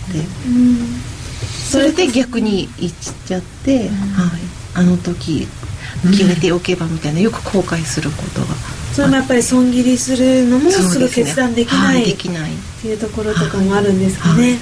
[1.45, 2.97] それで逆に行っ
[3.27, 3.91] ちゃって、はい、
[4.75, 5.47] あの時
[6.03, 8.55] 決めておけばみたいなよく後悔することが。
[8.93, 14.59] それもやっぱり損切りするのもすぐ決断できなはいできないっていうところとかもあるんですかね、うん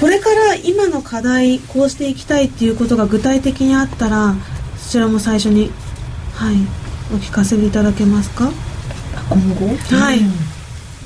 [0.00, 4.34] これから今の課題こうしていきたいっていうことが具体的にあったら
[4.78, 5.70] そちらも最初に
[6.32, 6.54] はい
[7.12, 8.50] お聞かせいただけますか？
[9.28, 9.66] 今後？
[9.96, 10.20] はい、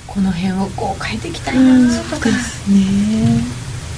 [0.07, 2.35] この辺をこう変えていきたいなとか、ね。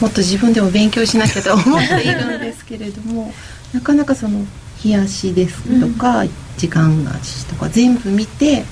[0.01, 3.33] もっと自分でも勉強しなきゃと思っているんですけれども
[3.73, 4.45] なかなかその
[4.85, 6.25] 冷やしですとか、
[6.57, 8.65] 時間足とか全部見て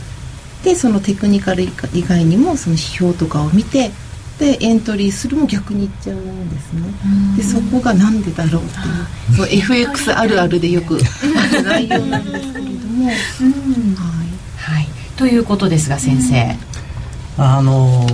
[0.63, 3.91] でそのテクニカル以外にもその指標とかを見て
[4.39, 6.83] でエントリーするも逆にいっちゃうんですね。
[7.37, 8.81] でそこがなんでだろうってい
[9.35, 9.37] う。
[9.37, 13.17] そう FX あるあるでよくある内容なんですけれども、はい。
[14.57, 16.57] はい、ということですが先生、
[17.37, 18.07] あの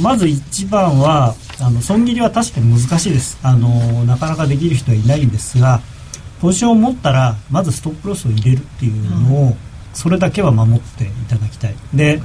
[0.00, 3.38] まず一番はあの損切りは確かに難しいです。
[3.42, 3.68] あの
[4.04, 5.80] なかなかできる人はいないんですが
[6.40, 9.56] ポジションを持ったらまずストップロスを入れるっていうのを、
[9.92, 11.74] それだけは守っていただきたい。
[11.94, 12.20] で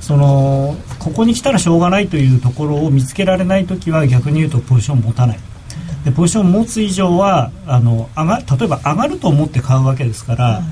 [0.00, 5.38] そのここに来たらしょうがないというところを見つけられない時は逆に言うとポジションを持たない。
[6.04, 10.62] でポジションを持つ以上はあの上が例えば上がると思って買うわけですから、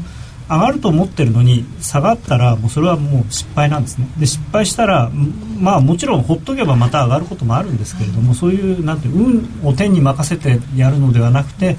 [0.51, 4.07] 上がると思ってるのに下がったらもうそれはもう失敗なんですね。
[4.19, 11.79] で失敗したらんまあもちろんほっとけばまた上がることもあるんですけれども、そういうなんて運を天に任せてやるのではなくて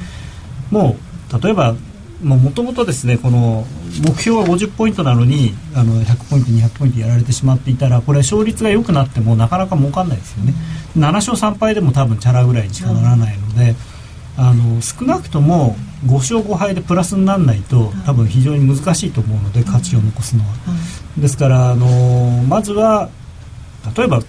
[0.73, 0.97] も
[1.31, 1.75] う例えば
[2.23, 3.65] もともとですねこの
[4.01, 10.53] 目標は50ポイントなのにあの100ポイント200ポイントやられてしまっていたらこれ勝率が良くなってもなかなか儲かんないですよね。
[10.97, 13.75] 7勝3敗でも多分チャラぐらいにしかならないので、
[14.37, 20.49] あの少なくとも5勝5敗でプラスにならないと多分非常に難しいと思うので価値を残すのは、
[21.17, 23.09] ですからあのまずは
[23.95, 24.21] 例えば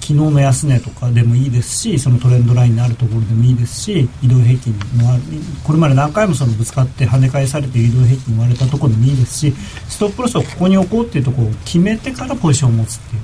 [0.00, 5.18] 昨日の安値とかでもいいですしそのトレンドラインのあるところでもいいですし移動平均の
[5.64, 9.52] これまで何回もそのぶつかって跳ね返されて移動平均割れたところでもいいですし
[9.88, 13.22] ストップロスをここに置こうっていうところを決めてからポジションを持つっていう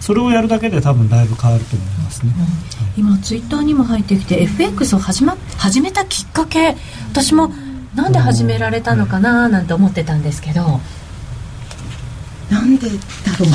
[0.00, 2.32] それをやるだけで多分だいぶ変わると思いますね。
[2.96, 6.76] 今ツイッターにも入ってきて FX を始,、ま、始めたきっかけ
[7.12, 7.52] 私も
[7.94, 10.80] なんで始められたのかななんて思ってたんですけど。
[12.50, 12.92] なんでだ
[13.38, 13.48] ろう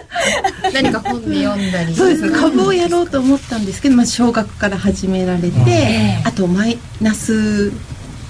[0.72, 1.94] 何か本で読んだり。
[1.94, 2.30] そうですね。
[2.38, 5.72] 株をやろうと思ったんですけど、まあ、少額から始められて、え
[6.20, 6.22] え。
[6.24, 7.72] あとマイナス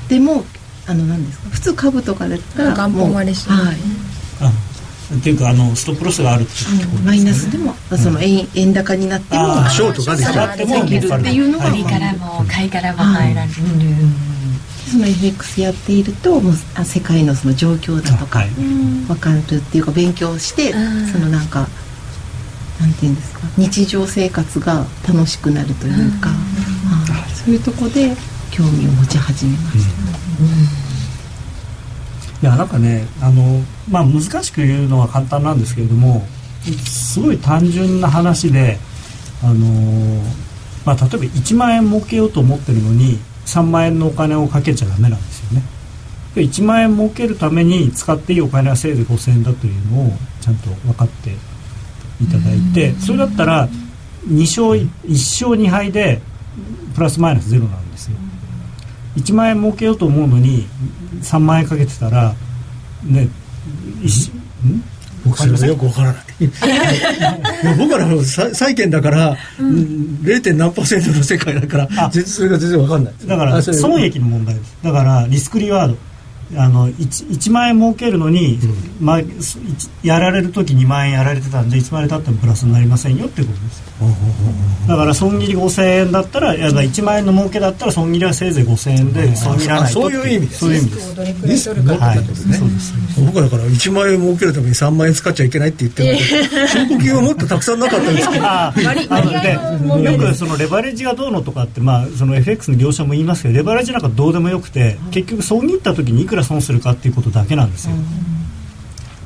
[0.08, 0.44] でも
[0.86, 3.76] あの何ですか普通株とかだったら元本割れしはい。
[4.40, 4.52] あ
[5.16, 7.06] っていうかあのストップロスがあるっていうところですね。
[7.06, 13.54] マイナスでも、その円円高になってもショートができるってもできるっていうのが、売りからも買いからも入られる、
[14.90, 18.50] その FX やっているともうあ世界のその状況だとかはい。
[18.50, 21.06] 分かるっていうか勉強して、うん。
[21.08, 21.68] そのなんか
[22.80, 23.40] なんていうんですか？
[23.56, 26.38] 日常生活が楽しくなるというか、はい
[27.44, 28.14] そういうとこで
[28.50, 29.92] 興味を持ち始めました。
[32.42, 36.26] いやなんかねあの、まあ、難しく言うのは簡単なんですけれども
[36.86, 38.78] すごい単純な話で、
[39.42, 40.22] あの
[40.84, 45.62] まあ、例えば1万円儲けようと思ってるのに3万円のお金をかけちゃダメなんですよね。
[46.34, 50.10] で1万円儲けるために使っていいお金はせいぜい5000円だというのを
[50.40, 51.30] ちゃんと分かって
[52.22, 53.68] いただいてそれだったら
[54.28, 56.20] 2勝1勝2敗で
[56.94, 58.16] プラスマイナスゼロなんですよ。
[59.16, 60.66] 1万円儲けようと思うのに
[61.22, 62.34] 3万円かけてたら
[63.04, 63.28] ね
[64.02, 64.30] いし
[64.66, 64.82] ん？
[65.24, 66.24] 僕それはよくわからない。
[67.78, 70.18] 僕らの債債券だから、うん。
[70.22, 70.54] 0.
[70.54, 72.10] 何パーセントの世界だからあ。
[72.12, 73.14] 全然それが全然わかんない。
[73.26, 74.76] だから損益の問題です。
[74.82, 75.96] だからリスクリワード
[76.56, 78.58] あの 1, 1万円儲けるのに、
[79.00, 83.82] まあ、す一やられる時2万円やられてたんでいつまでたってもプラスになりませんよっていうことです。
[84.88, 90.00] だから損切り5000円だったらいやだから1万円の儲けだったら損切りはせいぜい5000円で損切らないと。
[90.00, 91.14] あそういう意味ですそういう意味です。
[91.14, 92.56] どれくらい取るかってはいことですね。
[92.56, 92.94] そうです。
[93.24, 96.58] 僕だから1万円儲けるために3万円使っちゃいけないって言ってるけ。
[96.60, 98.44] ど証拠金はもっとたくさんなかったんですけど。
[98.46, 107.94] あのでよくそのレバレッジがどうのとかって、まあ、その FX の業者も言いますけどレバレッジなんかどうでもよくて結局損切った時にいくら損するかっていうことだけなんですよ。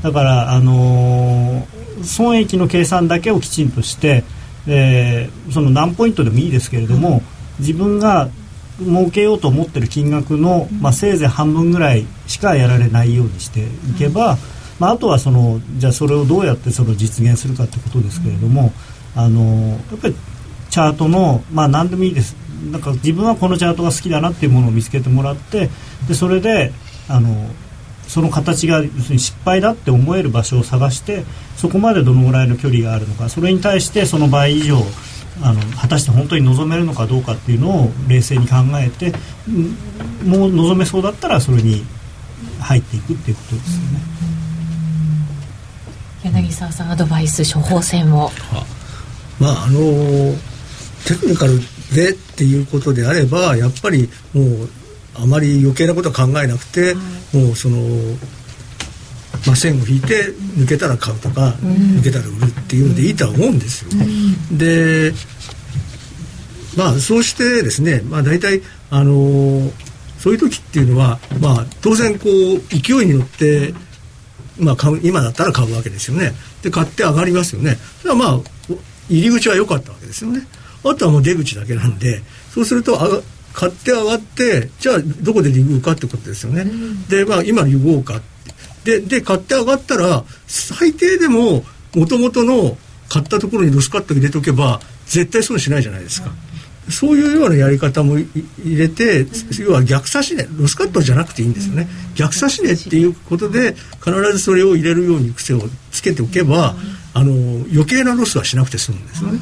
[0.03, 4.23] だから、あのー損益の計算だけをきちんとして、
[4.69, 7.23] えーその何ポイントでもいいですけれども
[7.59, 8.29] 自分が
[8.79, 13.67] 儲けようと思ってる金額の、まあ、せいぜい半分ぐらいしかやられないようにしてい
[13.99, 14.37] けば、
[14.79, 18.73] まあ、あとはそのじゃあそれをどうやってその実現するかってことですけれども、
[19.17, 20.15] あのやっぱり
[20.71, 22.37] チャートの、まあ、何でもいいです。
[22.71, 25.71] なんか自分はこのチャートが好きだなっていうものを見つけてもらって
[26.09, 26.73] でそれで
[27.09, 27.51] あの
[28.07, 31.25] その形が要するに失敗だって思える場所を探して
[31.57, 34.79] そこまでどのぐらいの距離があるのかそれに対してその倍以上
[35.43, 39.11] あの果たして本当に望めるのかどうかっていうのを冷静に考えて
[39.51, 41.85] んもう望めそうだったらそれに
[42.61, 44.01] 入っていくっていうことですよね。
[46.25, 48.31] 柳沢さんアドバイス処方箋を
[49.39, 50.35] まああの
[51.07, 51.61] テクニカル
[51.95, 54.69] でっていうことであればやっぱりもう
[55.21, 56.95] あまり余計なことは考えなくて、
[57.33, 57.79] もうその、
[59.47, 63.91] まあ、線を引いて抜けたら買うとか、抜けたら売るっていうのでいいとは思うんですよ。
[64.53, 65.13] で
[66.77, 69.71] まあそうしてですね、まあ、大体あの
[70.19, 73.75] そういう時っていうのは、まあ、当然こう勢いに乗って
[74.59, 76.33] まあ、買う今だったら買うわけですよね。
[76.63, 77.77] で買って上がりますよね。
[78.01, 78.43] それはまあお
[79.09, 80.47] 入り口は良かったわけですよね。
[80.85, 86.67] あとはもう出口だけなんでそうすると上が買って上がってじゃあどこでリグうかってことですよね、
[87.09, 88.21] でまあ今リグおうか
[88.85, 92.77] でで買って上がったら最低でももともとの
[93.09, 96.31] 買ったところにロスカット入れとけば絶対損しないじゃないですか、
[96.91, 98.29] そういうようなやり方もい
[98.65, 99.27] 入れて、
[99.59, 103.75] 要は逆差し値ロスカットじゃなくていいんですよね、逆差し値っていうことで
[104.05, 106.75] 必ずそれを入れるように癖をつけておけば、
[107.15, 107.33] あの
[107.73, 109.41] 余計なロスはしなくて済むんですよね、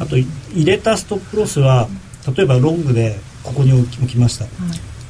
[0.00, 1.88] あとい入れたストップロスは
[2.36, 4.46] 例えばロングでここに置きました、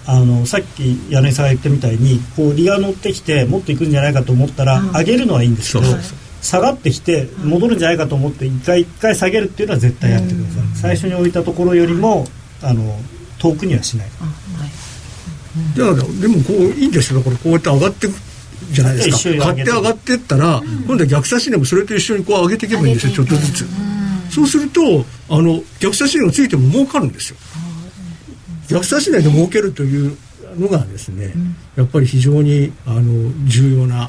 [0.06, 5.86] あのさっき柳さんが言ったみたいにこう利が乗ってきてもっといくんじゃないかと思ったら、上げるのはいいんですけど、
[6.42, 12.26] 下がってきて戻るんじゃないかと思って一回一回下げるっていうのは絶対やってください、最初に置いたところよりも
[12.62, 13.00] あの
[13.38, 14.08] 遠くにはしない。
[15.76, 17.20] だからでもこういいんですよ。
[17.20, 18.12] だからこうやって上がってく
[18.70, 19.44] じゃないですか。
[19.46, 23.12] 買って上がってったら、今度は逆差し値もそれと一緒にこう上げていけばいいんですよ。
[23.12, 23.66] ちょっとずつ、
[24.30, 27.36] そうするとあの逆差し値がついても儲かるんですよ
[28.68, 30.16] 逆差し値で儲けるという
[30.58, 31.34] のがですね、
[31.76, 34.08] やっぱり非常にあの重要な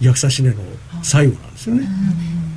[0.00, 0.56] 逆差し値の
[1.02, 1.88] 最後なんですよね、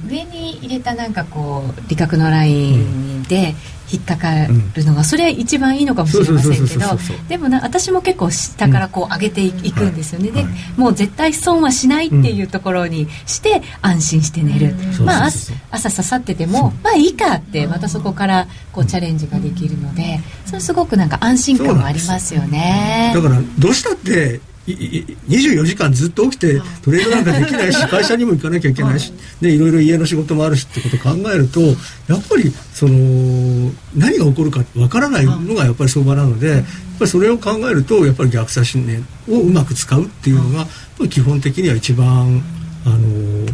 [0.09, 3.55] 上に入れたなんかこう利確のラインで
[3.91, 6.85] 引っかかるのが、それは一番いいのかもしれませんけど
[7.27, 10.45] でもな私も結構下からこう上げてい,、くんですよね、で
[10.77, 23.11] もう絶対損はしないっていうところにして安心して寝る、まあそうそうそう朝朝刺さっててもまあいいかってまたそこからこうチャレンジができるのでそれすごくなんか安心感もありますよね。
[23.13, 36.63] だからどうしたっていい24時間ずっと起きてトレードなんかできないし会社にも行かなきゃいけないしでいろいろ家の仕事もあるしってことを考えるとやっぱりその何が起こるかわからないのがやっぱり相場なのでやっ
[36.99, 38.97] ぱりそれを考えるとやっぱり逆差し値
[39.29, 40.67] をうまく使うっていうのが
[41.09, 42.41] 基本的には一番
[42.85, 43.45] あの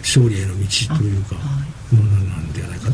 [0.00, 1.34] 勝利への道というか
[1.92, 2.27] ものなん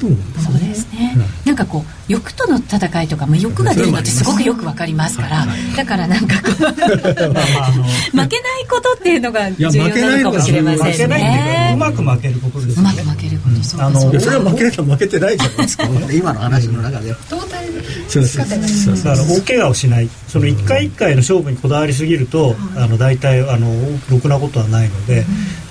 [0.05, 5.47] と思うんですそうですね、なんかこう欲との戦いとかも欲が出るのってすごくよくわかりますから、
[5.77, 20.09] だからなんかこう 負けないことっていうのが重や要なのかもしれません負けないっていうかねうまく負けることですうまく負けること、そうあのそれは負けなきゃ負けてないじゃないですか今の話の中でトータルでそうそうそうそうだから大怪我をしない。
[20.29, 23.69] その一回一回の勝負にこだわりすぎると、あの大体あの
[24.11, 25.25] ろくなことはないので、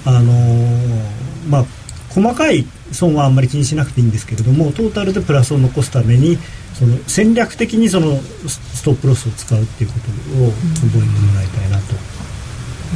[0.05, 1.65] あのーまあ
[2.14, 6.38] 細かい損はあんまり気にしなくていいんですけれどもトータルでプラスを残すために
[6.74, 12.12] その戦略的にそのストップロスを使うっていうことを覚えてもらいたいなと。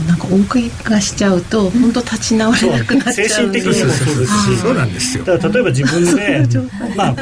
[0.05, 4.57] なんか大怪我しちゃうと本当立ち直れなくなっちゃう精神的にもそうですし。
[4.57, 5.23] そうなんですよ。
[5.23, 6.59] だから例えば自分で
[6.95, 7.15] まあ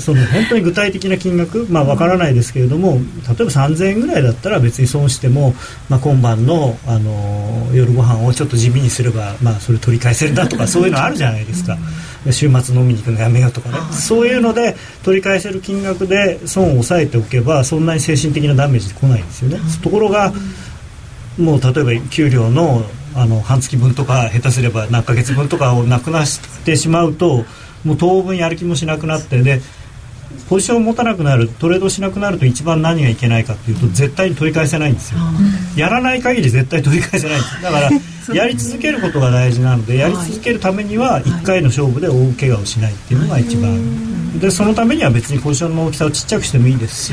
[0.00, 5.54] その本当に具体的な金額まあわからないですけれども例えば3000円ぐらいだったら別に損しても、
[5.88, 11.76] まあ、今晩のあの夜ご飯をちょっと地味にすれば、まあ、それ取り返せるだとかそういうのあるじゃないですか。
[12.30, 13.76] 週末飲みに行くのやめようとかね。
[13.92, 19.58] そういうので取り返せる金額で損を抑えておけばそんなに精神的なダメージって来ないんですよね。
[19.82, 20.32] ところが
[21.38, 22.82] もう例えば給料の
[23.16, 27.44] あの半月分とか下手すれば何ヶ月分とかをなくなしてしまうと
[27.84, 29.60] もう当分やる気もしなくなってで
[30.48, 35.20] ポジションを持たなくなるトレードしなくなると一番何がいけないかっていうと絶対に取り返せないんですよ。
[35.76, 37.90] やらない限り絶対取り返せないんですだから
[38.34, 44.38] やり続けることが大事なのでやり続けるためには1回の勝負で大怪我をしないっていうのが一番。
[44.38, 47.12] でそのためには別にポジションの大きさをちっちゃくしてもいいです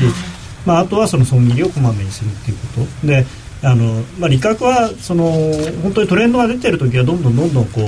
[0.66, 3.06] まあ、あとはその損切りをこまめにするっていうこと。
[3.06, 3.24] で
[3.64, 5.30] あのまあ、利確はその
[5.82, 7.80] 本当にトレンドが出てる時はどんどんどんどんこ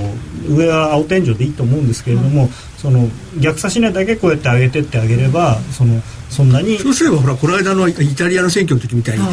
[0.48, 3.08] う上は青天井でいいと思うんですけれども、その
[3.40, 6.00] 逆差し値だけこうやって上げてってあげればその
[6.30, 9.24] そんなにそうすればほらこの間のイタリアの選挙の時みたいに、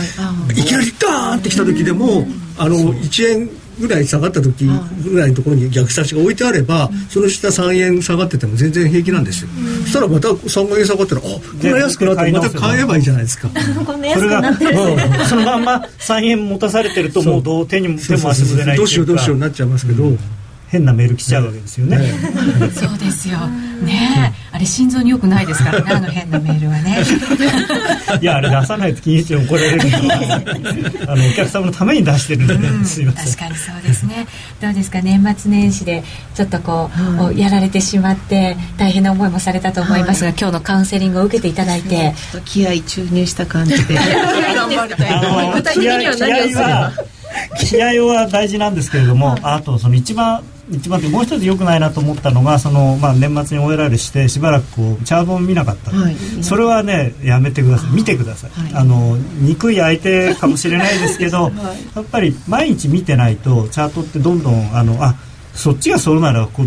[0.51, 2.25] い、きなりダーンってきた時でも、
[2.57, 3.49] あの1円
[3.79, 4.65] ぐらい下がった時
[5.03, 9.49] ぐらいのところに逆差しが置いてあれば、その下3円下がってても全然平気なんですよ、
[9.83, 13.49] そしたらまた3円下がったらあこれ安くなったらまた買えばいいじゃないですか。
[14.13, 14.57] それが、うん、
[15.27, 20.19] そのまんま3円持たされてるともうどう手にも手も足も出ないどうしようどうしようになっちゃいますけど、うん
[20.71, 21.97] 変なメール来ちゃうわけですよね。
[21.97, 22.05] ね
[22.73, 23.37] そうですよ。
[23.83, 26.99] ねあれ心臓に良くないですからね、あの変なメールはね。
[28.21, 30.41] いや、あれ出さないと金融庁怒られるのは、
[31.07, 33.25] あの、お客様のために出してるんでね、うん、すいません。
[33.25, 34.27] 確かにそうですね。
[34.61, 36.05] どうですか、年末年始で、
[36.35, 42.13] ちょっとこう、はい、やられてしまって、大変な思いもされたと思いますが、はい、今日のカウンセリングを受けていただいて。
[42.45, 43.95] 気合注入した感じで。
[43.95, 45.53] 頑張りたい。
[45.53, 46.93] 具体的には何をすれば
[47.59, 57.91] 気合は大事なんですけれども、あとその一番一番もう一つ良くないなと思ったのがその、まあ、年末に OLR してしばらくこうチャートを見なかった、はい、それはねやめてください。
[57.91, 61.53] 見てください、はい、あの憎い相手かもしれないですけど、 はい、
[61.95, 65.15] やっぱり毎日見てないとチャートってどんどんあのあ
[65.53, 66.63] そっちがそれならこ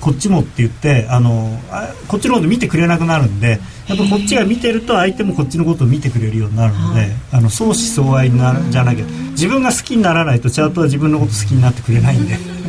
[0.00, 12.59] こっちもって言ってあのあこっちのこと見てくれなくなるんでやっぱこっちが見てると相手もこっちのことを見てくれるようになるので、あの相思相愛になるじゃなきゃ自分が好きにならないとチャートは自分のこと好きになってくれないんで。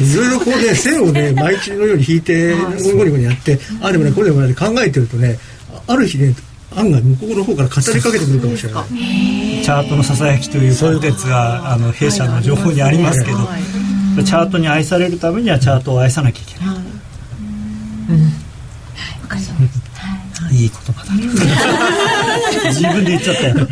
[0.00, 2.54] いろいろこうね線をね毎日のように引いて
[2.96, 5.38] ゴリゴリやってあでもねこれでもね考えてるとね
[5.86, 6.34] ある日ね
[6.76, 8.84] 案外向こうの方から語りかけてくるかもしれない。
[9.62, 13.38] チャートのささやきというコンテンツがあの弊社の情報にありますけど、
[14.22, 16.76] チャートに愛されるためにはチャートを愛さなきゃいけない、はい。
[16.76, 18.16] うん、
[19.28, 20.66] はい、い。
[20.66, 20.68] い。
[20.68, 21.12] 言葉だ
[22.70, 23.68] 自分で言っちゃったよ、はい、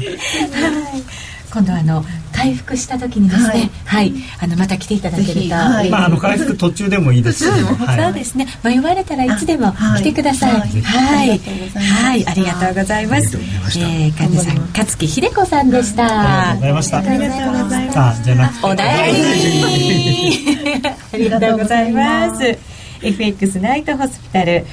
[1.53, 2.05] 今度はあの
[2.39, 8.47] 回復した時にですね、はい、あのまた来ていただけると、まああの回復途中でもいいですし、そうですね。
[8.63, 10.53] 迷われたらいつでも来てください。
[10.53, 13.37] はい、はい、ありがとうございます。
[13.79, 16.53] ええ、患者さん、勝木秀子さんでした。
[16.53, 16.99] ありがとうございました。
[16.99, 17.99] ありがとうございます。
[17.99, 20.83] あ、じゃなくお大事に。
[21.13, 22.59] ありがとうございます。
[23.03, 24.65] FX ナイトホスピタル、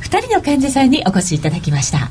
[0.00, 2.10] 二人の患者さんにお越しいただきました。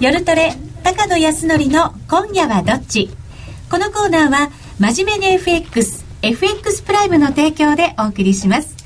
[0.00, 0.52] 夜トレ
[0.84, 3.10] 高野康則の今夜はどっち？
[3.68, 8.76] このコーナーは真面目に FX FX プライムの提供でお送りします。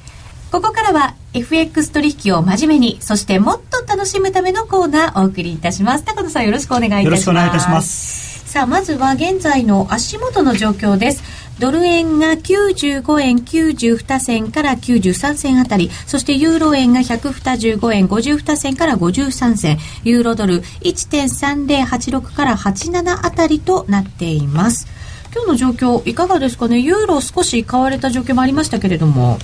[0.51, 6.05] ここからは FX 取引を真面目にそしてもっと楽しむためのコーナーお送りいたします。
[6.07, 7.07] 高野さんよろしくお願いいたします。
[7.07, 8.51] よろしくお願いいたします。
[8.51, 11.23] さあまずは現在の足元の状況です
[11.59, 24.89] ドル円が95円92銭から93銭あたり、そしてユーロ円が125円52銭から53銭、ユーロドル1.3086から87あたりとなっています。
[25.35, 26.79] 今日の状況いかがですかね？
[26.79, 29.39] ユーロ少し買われた状況もありましたけれども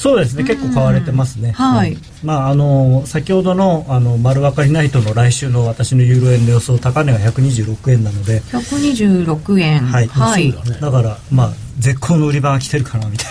[0.00, 1.50] そうですね、結構買われてますね。
[1.52, 1.92] はい。
[1.94, 2.00] うん。
[2.22, 9.80] まああの先ほどのあの丸分かりナイトの来週の私のユーロ円の予想高値が126円なので、126円。
[9.80, 10.52] はい、はい。
[10.52, 10.56] ね。
[10.80, 13.28] だからまあ絶好の売り場が来てるかなみたい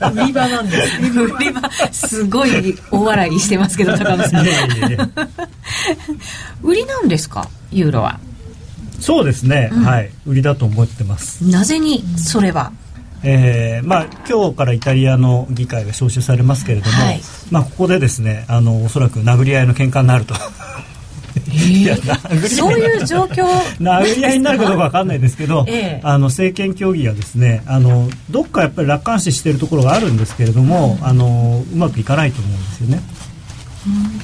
[0.00, 0.10] な。
[0.22, 1.08] 売り場なんですね。
[1.10, 1.60] 売り場
[1.92, 4.44] すごい大笑いしてますけど高野さん。
[4.46, 5.08] いやいやいや。
[6.62, 7.48] 売りなんですか？
[7.72, 8.20] ユーロは。
[9.00, 11.40] そうですね、はい、売りだと思ってます。
[11.44, 12.70] なぜにそれは？
[13.28, 17.20] えーまあ、今日からイタリアの議会が招集されますけれども、はい。
[17.50, 20.34] まあ、ここでですねあのおそらく殴り合いの喧嘩になると。
[21.52, 23.44] いや殴り合いそういう状況？
[23.80, 26.00] 殴り合いになるかどうかわかんないですけど、ええ。
[26.04, 33.02] あの政権協議がですねあのどっかやっぱり楽観視しているところがあるんですけれども、あのうまくいかないと思うんですよね。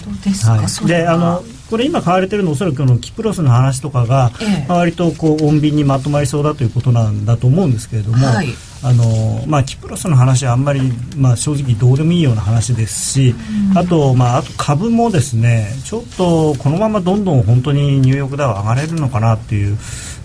[0.05, 4.67] 本当ですか、はい、であのこれ今買われてるのおそらくこのキプロスの話とかが、ええ。
[4.69, 8.49] まあ割とこう穏便にまとまりそうだということなんだと思うんですけれども、はい
[8.85, 10.81] あのまあ、キプロスの話はあんまり、
[11.17, 13.35] まあ、正直どうでもいいような話ですし、
[13.77, 19.79] あと,、まあ、あと株もですねちょっとこのままどんどん本当にニューヨークダウ上がれるのかなっていう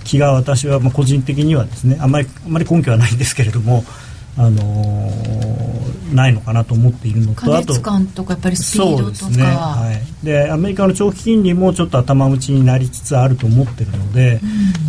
[0.04, 3.84] 気が私は、まあ、個人的にはですねあんまりあんまり根拠はないんですけれども、
[4.40, 5.12] あの
[6.14, 9.92] ないのかなと思っているのと加あと熱感とかやっぱりスピードとかそうですね、は
[10.22, 14.40] い、でアメリカの長期金利もちょっと頭打ちになりつつあると思ってるので、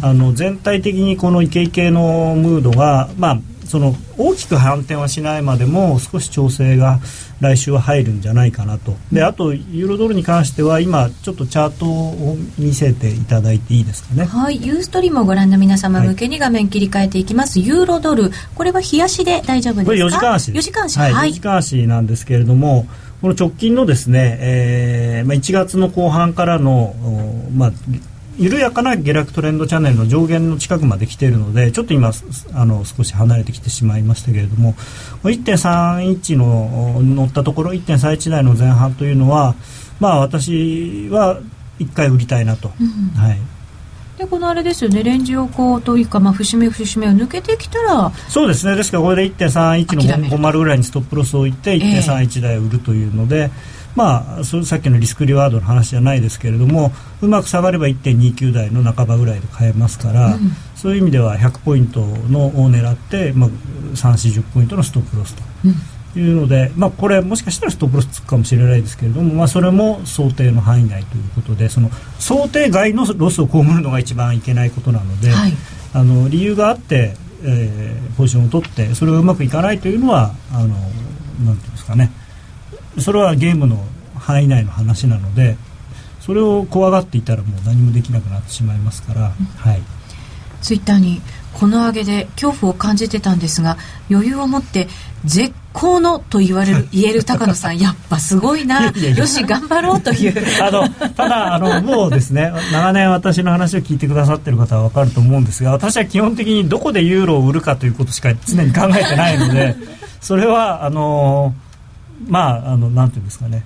[0.02, 6.98] あの全体的にこのイケイケのムードが、まあ、その大きく反転はしないまでも少し調整が
[7.40, 8.96] 来週は入るんじゃないかなと。
[9.12, 14.24] であとユーロドルに関しては今ちょっとチャートを見せていただいていいですかね。
[14.24, 18.32] はい、ユーストリームをご覧の皆様向けに画面切り替えていきます、ユーロドル。
[18.54, 19.86] これは冷やしで大丈夫ですか？
[19.86, 20.98] これ4時間足4時間足。
[20.98, 21.30] はい、はい。
[21.30, 22.86] 4時間足なんですけれども
[23.20, 27.72] この直近のですね、えーまあ、1月の後半からの、おまあ、
[28.38, 34.74] 緩やかな下落トレンドチャンネルの上限の近くまで来ているのでちょっと今すあの少し離れてきてしまいましたけれども
[35.24, 39.54] 1.31のお乗ったところ1.31台の前半というのは
[39.98, 41.40] まあ私は
[41.80, 42.74] 1回売りたいなと、は
[43.32, 43.38] い、
[44.18, 48.74] でこのあれですよねレンジをこうというか、まあ、節目節目を抜けてきたらそうですね。
[48.74, 51.78] ですからこれで1.31諦めるの50ぐらいにストップロスを置いてええ。
[51.78, 53.50] 1.31台を売るというので、
[53.98, 60.38] まあさっきのリスクリワードの話じゃないですけれどもうまく下がれば1.29台の半ばぐらいで買えますから、
[60.76, 63.50] そういう意味では100ポイントのを狙って、まあ、
[63.94, 65.42] 340ポイントのストップロスと。
[66.16, 75.52] いうので、まあ、これもしかしたらストップロスつくかもしれないですけれども、まあ、それも想定の範囲内ということでその想定外のロスを被るのが一番いけないことなので、はい。
[75.92, 82.10] あの理由があって、えーポジションを取ってそれがうまくいかないというのはあのなんていうんですかね
[83.00, 83.84] それはゲームの
[84.16, 85.56] 範囲内の話なので
[86.20, 89.80] それを怖がっていたらもう何もできなくなってしまいますから、はい、
[90.60, 91.20] ツイッターに
[91.54, 93.78] この上げで恐怖を感じてたんですが
[94.10, 94.88] 余裕を持って
[95.24, 98.92] 絶好のと言われる言える高野さん やっぱすごいな。
[98.92, 100.34] よし頑張ろうという。
[100.62, 109.76] あのただあのもうですね長年私の話を聞いてくださってる方は分かると思うんですが私は基本的にどこでユーロを売るかということしか常に考えてないので
[110.20, 111.54] それはあの
[112.26, 113.64] まああのなんていうんですかね。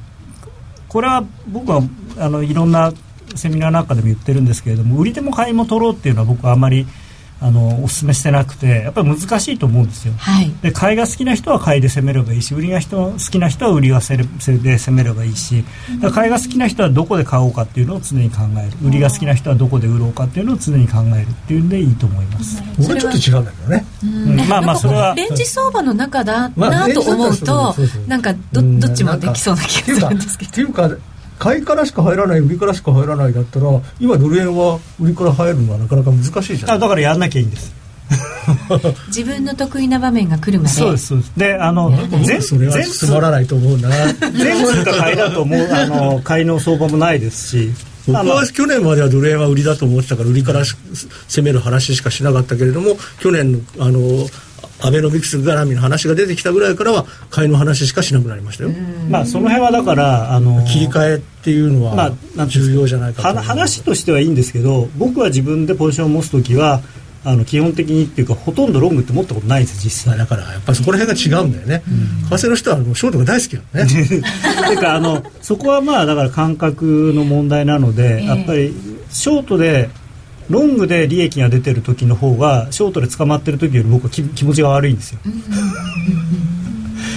[0.89, 1.81] これは僕は
[2.19, 2.93] あのいろんな
[3.35, 6.87] セミナーなんかでも言ってるんですけれども売り手も買いも取ろうっていうのは僕はあまり
[7.43, 10.15] あのお勧めしてなくてやっぱり難しいと思うんですよ。
[10.17, 10.53] はい。
[10.63, 15.65] で買いが好きな人は買いで攻めればいいし売りが人好きな人は売りがせれで攻めればいいし
[16.15, 18.89] 買いが好きな人はどこで買おうかっていうのを常に考える。
[18.89, 23.87] 売りが好きな人はどこで売ろうかっていうのを常に考えるっていうんでいいと思います、僕はちょっと違うんだけどね。
[24.05, 24.37] うん。
[24.49, 27.75] まあまあそれはレンジ相場の中だまあなと思うと
[28.07, 28.81] なんかどうん。
[28.81, 30.51] どっちもできそうな気がするんですけど。
[30.51, 30.91] っていうか
[31.43, 33.67] 買いからしか入らない売りからしか入らないだったら
[33.99, 36.77] 今ドル円は売りから入るのはなかなか難しいじゃない？
[36.77, 37.75] あだからやんなきゃいいんです。
[39.09, 40.71] 自分の得意な場面が来るまで。
[40.71, 41.33] そうですそうです。
[41.37, 41.93] であの
[42.25, 43.89] 全それは全つまらないと思うな。
[44.33, 47.71] 全通貨買いだと思う あの買いの相場もないですし。
[48.07, 50.75] 僕あのは去年まではドル円は売りだと思ってたから売りからし
[51.29, 54.01] 攻める話しかしなかったけれども去年のあの
[54.81, 58.71] アベノミクス絡みの話が出てきたぐらいからは買いの話しかしなくなりましたよ。
[59.09, 66.83] まあその辺はだからあの切り替えっていうのまあは重要じゃないかと思うは話としてはいいんですけど僕は自分でポジションを持つ時は
[67.25, 70.19] あの基本的にっていうかほとんどロングって持ったことないんです実際。
[70.19, 71.83] だからやっぱりそこら辺が違うんだよね、
[72.31, 73.87] 為替の人はもうショートが大好きなのね。
[74.69, 78.27] ていうかあのそこはまあだから感覚の問題なので、ええ。
[78.27, 78.75] やっぱり
[79.11, 79.89] ショートで
[80.51, 85.21] ロングで利益が出てる時の方がショートで捕まってる時より僕は気気持ちが悪いんですよ。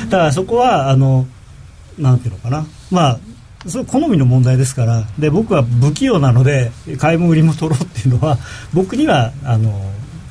[0.09, 1.27] だからそこはあの
[1.97, 2.65] なんていうのかな。
[2.91, 3.19] まあ
[3.67, 8.37] それ好みの問題ですからで僕は不器用なので買いも売りも取ろうっていうのは
[8.73, 9.71] 僕にはあの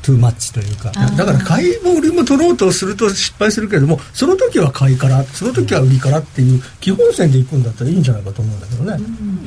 [0.05, 8.99] トゥーマッチというかだから買いも売りも取ろうとすると失敗するけれどもその時は買いからその時は売りからっていう基本線でいくんだったらいいんじゃないかと思うんだけどね、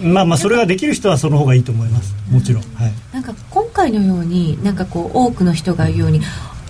[0.01, 2.15] まあまあそれができる人はその方がいいと思います。
[2.31, 6.21] もちろん、はい、なんか今回のようになんかこう多くの人が言うように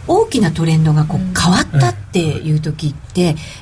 [0.07, 3.06] 大きなトレンドがこう変わったっていう時って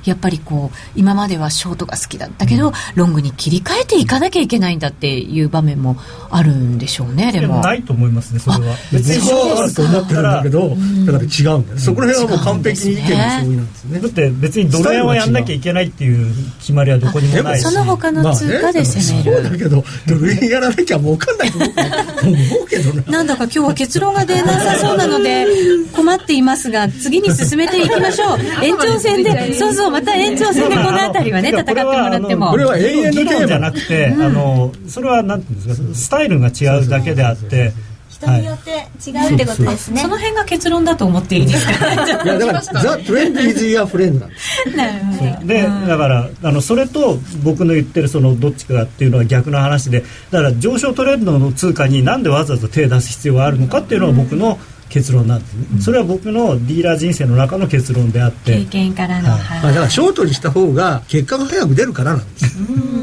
[0.05, 5.97] やっぱりこう今まではショートが好きだったけどロングに切り替えていかなきゃいけないんだっていう場面も
[6.29, 7.59] あるんでしょうねでも。
[7.61, 8.75] ないと思いますねそれは。
[8.91, 13.71] 別にそうあると思ってるんだけどだから違うんだよそこら辺はもう完璧に意見の相違なん。
[13.71, 17.63] ですねだって別にドル円をやんなきゃいけないっていう決まりはどこにもないし。
[17.63, 22.93] その他の通貨で攻める、そうだけどドル円やらなきゃ儲かんないと思うけど。
[23.11, 25.45] な なんだか今日は結論が出なさそうなので
[25.93, 28.39] 困っていますが次に進めていきましょう。
[28.63, 32.49] 延長戦でそうそうまた延長戦でこの辺りはね戦ってもらっても。
[32.49, 37.73] これは永遠の議論じゃなくて、あのそれはなんていうんですかスタイルが違うだけであって
[38.09, 38.71] 人によって
[39.09, 41.93] 違うってことですね、その辺が結論だと思っていいですか？
[41.93, 54.59] いやだからザ・トレンド・イズ・イヤー・フレンドなんですなるほどでだからあのそれと僕の言ってるそのどっちかっていうのは逆の話でだから上昇トレンドの通貨になんでわざわざ手を出す必要があるのかっていうのは僕の
[54.89, 58.59] 結論なんですね、それは僕のディーラー人生の中の結論であって。
[58.59, 62.57] 経験からの、まあ、だからショートにした方が結果が早く出るからなんです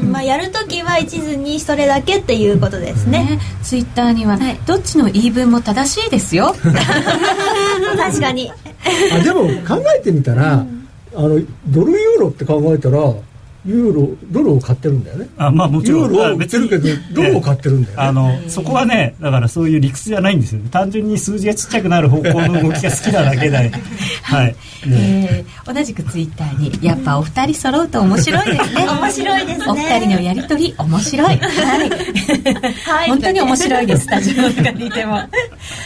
[0.09, 6.55] まあやるときは一途にそれだけっていうことですね、ねツイッターには、どっちの言い分も正しいですよ。
[7.97, 8.51] 確かに。
[9.11, 10.65] あでも考えてみたら、
[11.15, 12.99] あのドルユーロって考えたら
[13.65, 15.29] ユーロドルを買ってるんだよね。
[15.37, 16.01] あまあもちろん。
[16.01, 18.03] ユーロは売ってるけどドルを買ってるんだよね。
[18.03, 23.71] あのそこはねだからそういう理屈じゃないんですよ単純に数字がちっちゃくなる方向の動きが好きなだけで。
[24.23, 24.55] はい、
[24.87, 28.85] えー同じくツイッターにやっぱお二人揃うと面白いですね。
[28.85, 29.65] 面白いですね。
[29.69, 31.27] お二人のやりとり面白い。
[31.27, 33.09] はい、はい。
[33.09, 35.19] 本当に面白いです スタジオの中にいても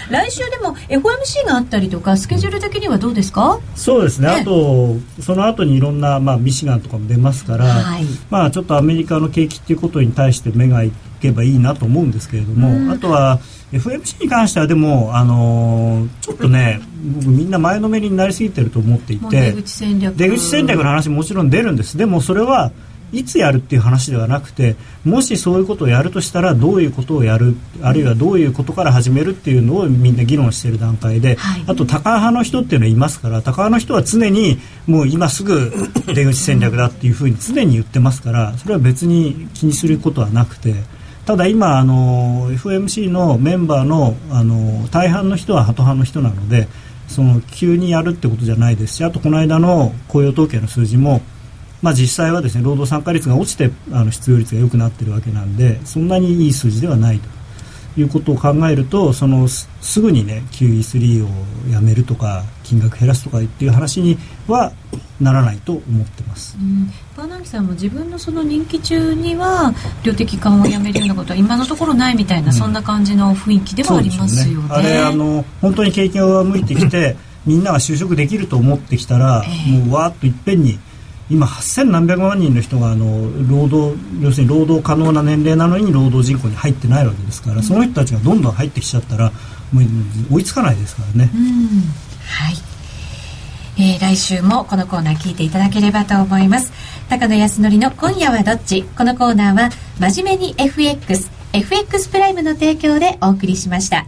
[0.09, 3.59] 来週でも FOMC があったりとかスケジュール的にはどうですか？
[3.75, 4.28] そうですね。
[4.28, 4.34] ね。
[4.41, 8.03] あとその後にいろんな、まあ、ミシガンとかも出ますから、はい。
[8.30, 13.39] まあ、ちょっとアメリカの景気っていうことに対して目がいけばいいなと思うんですけれども、あとは
[13.71, 16.80] FMC に関してはでも、あのーちょっとね
[17.15, 20.15] 僕みんな前のめりになりすぎてると思っていてもう出口戦略。
[20.15, 21.97] 出口戦略の話ももちろん出るんです。
[21.97, 22.71] でもそれは
[23.11, 31.63] いつやるっていう話ではなくてもしそういうことをやるとしたらどういうことをやるあるいはどういうことから始めるっていうのをみんな議論している段階で、はい。
[31.67, 35.71] あと高派の人っていうのはいますから高派の人は常にもう今すぐ
[36.13, 40.75] 出口戦略だっていうふうに常に言ってますからそれは別に気にすることはなくて
[41.25, 46.67] ただ今あの FMC のメンバーのあの大半の人はハト派の人なので
[47.07, 51.21] その急にやるってことじゃないですしあとこの間の雇用統計の数字も
[51.82, 57.38] まあ、実際はですね労働参加率が落ちてあの失業率が良くなっているわけなんでそんなにいい数字ではないと。
[57.99, 64.17] いうことを考えるとそのすすぐにね QE3 をやめるとか金額減らすとかっていう話に
[64.47, 64.71] は
[65.19, 66.55] ならないと思ってます。
[66.59, 66.91] うん。
[67.15, 69.73] バーナンキさんも自分のその任期中には
[70.03, 74.67] 量的緩和をやめるようなことは今のところないみたいな、そんな感じの雰囲気ではありますよね。
[74.69, 77.17] あれあの本当に景気が上向いてきて
[77.47, 79.71] みんなが就職できると思ってきたら、ええ。
[79.71, 80.78] もうわーっといっぺんに
[81.30, 89.32] 今8000何百万人の人があの労働要するに労働可能な年齢なのに労働人口に入ってないわけですから、その人たちがどんどん入ってきちゃったら
[89.73, 91.30] もう追いつかないですからね。
[91.34, 91.41] うん。
[92.28, 92.55] はい、
[93.78, 96.71] えー来週もこのコーナー聞いていただければと思います。
[97.09, 98.84] 高野康則の今夜はどっち？
[98.84, 99.69] このコーナーは
[99.99, 104.05] 真面目に FX FX プライムの提供でお送りしました。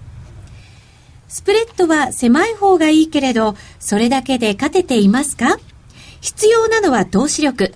[1.28, 5.58] スプレッドは狭い方がいいけれどそれだけで勝てていますか？
[6.22, 7.74] 必要なのは投資力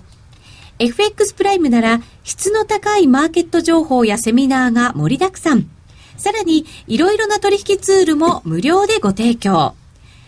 [0.78, 5.70] FX プライムなら質の高いマーケット情報やセミナーが盛りだくさん。
[6.16, 9.74] さらに、いろいろな取引ツールも無料でご提供。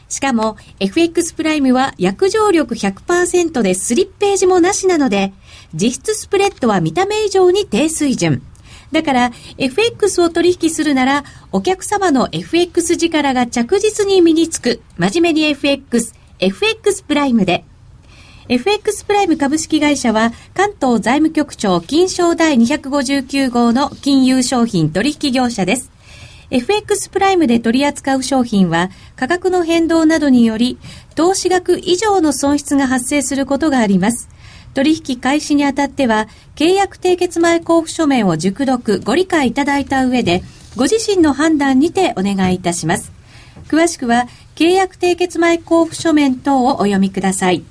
[0.09, 5.33] しかも、FX プライムは約定力100%でスリッページもなしなので、
[5.75, 8.43] 実質スプレッドは見た目以上に低水準。
[8.93, 17.65] だから、FX を取引するなら、お客様の FX 力が着実に身につく、真面目に FX、FX プライムで。
[18.49, 25.91] FX プライム株式会社は関東財務局長金賞第259号の金融商品取引業者です。
[26.51, 30.79] FX プライムで取り扱う商品は価格の変動などにより
[31.17, 34.29] 投資額以上の損失が発生することがあります。
[34.75, 40.45] 取引開始にあたっては契約締結前交付書面を熟読ご理解いただいた上で
[40.77, 43.11] ご自身の判断にてお願いいたします。
[43.69, 47.65] 詳しくは、契約締結前交付書面等をお読みください。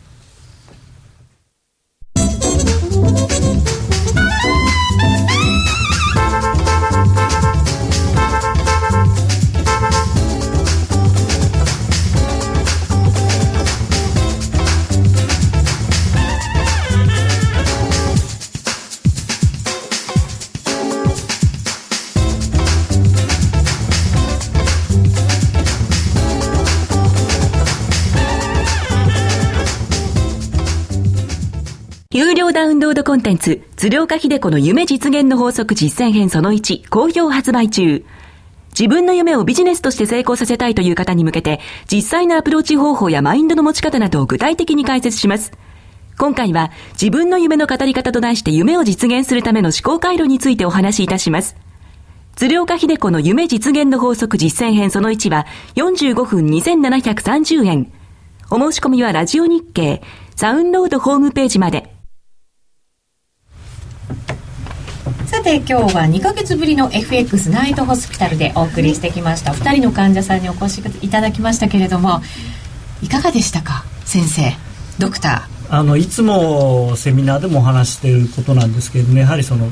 [32.56, 38.06] ダウンロードコンテンツ、鶴岡秀子の夢実現の法則実践編その1、好評発売中。
[38.70, 41.60] 自分の夢をビジネスとして成功させたいという方に向けて、
[41.92, 45.52] 実際のアプローチ方法やマインドの持ち方などを具体的に解説します。
[46.18, 51.58] 今回は、自分の夢の語り方と題して夢を実現するための思考回路についてお話しいたします。
[52.38, 55.46] 鶴岡秀子の夢実現の法則実践編その1は、
[55.76, 57.92] 45分2730円。
[58.50, 60.02] お申し込みはラジオ日経、
[60.38, 61.92] サウンロードホームページまで。
[65.26, 69.52] さて今日は2ヶ月ぶりの FX ナイトホスピタルでお送りしてきました。
[69.52, 72.20] 2人の患者さんにお越しいただきましたけれども
[73.04, 74.42] いかがでしたか先生
[74.98, 75.78] ドクター？
[75.78, 79.70] あのいつもセミナーでもお話していることなんですけれどもやはりその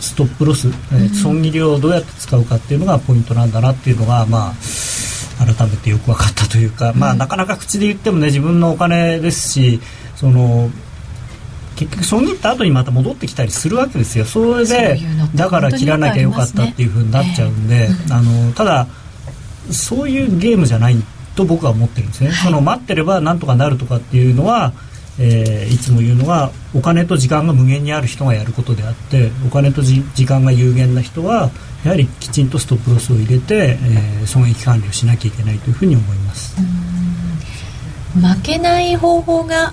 [0.00, 4.54] ストップロス、えー、損切りをどうやって使うかっていうのがポイントなんだなっていうのがまあ
[5.44, 9.80] 改めてよく分かったというか、まあ、なかなか口で言ってもね自分のお金ですし
[10.16, 10.70] その
[11.80, 14.26] 結局損切った後にまた戻ってきたりするわけですよ。
[14.26, 15.00] それで
[15.34, 18.86] だから切らなきゃよかったっていうふうになっちゃうんで、あのただ
[19.70, 20.96] そういうゲームじゃない
[21.36, 24.72] と僕は思ってるんですね、はい、その待ってればなんとかなるとかっていうのは、
[25.18, 31.50] えー、いつも言うのはお金と時間が無限にある人がやることであってお金と時間が有限な人は
[31.84, 36.56] やはりきちんとストップロスを入れて、えー、損益管理をしなきゃいけないというふうに思います。
[38.14, 39.72] 負けない方法が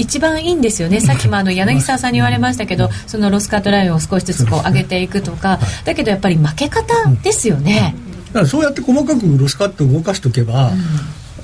[0.00, 1.00] 一番いいんですよね。
[1.02, 5.58] さっきもあの柳沢さんに言われましたけどそのロスカットラインを少しずつこう上げていくとか。
[5.84, 7.94] だけどやっぱり負け方ですよね、
[8.28, 10.80] だからそうやって細かくロスカットを動かしておけば、うん、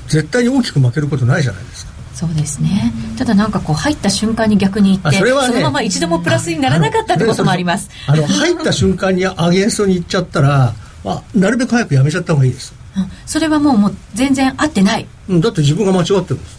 [0.09, 1.93] 絶対に大きく負けることないじゃないですか。
[2.15, 2.93] そうですね。
[3.19, 7.91] ただなんかこう入った瞬間に逆にいってそ,、ね、そのまま一度もプラスにならなかったってこともあります。
[8.07, 10.75] あの入った瞬間にアゲンストに行っちゃったら、
[11.07, 16.59] まあ、なるべく早くやめちゃった方がいいです、うん、それはもうもう全然合ってない、うん、だって自分が間違ってるんです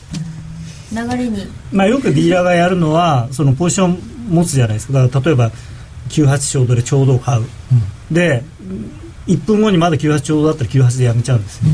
[0.91, 4.99] 流れに、まあ、よくディーラーがやるのはそのポジション持つじゃないですか。
[4.99, 5.51] 例えば
[6.09, 7.47] 98ちょうどでちょうど買う、うん、
[8.13, 8.43] で
[9.27, 11.71] 1分後にまだ98ちょうどだったら98でやめちゃうんですね、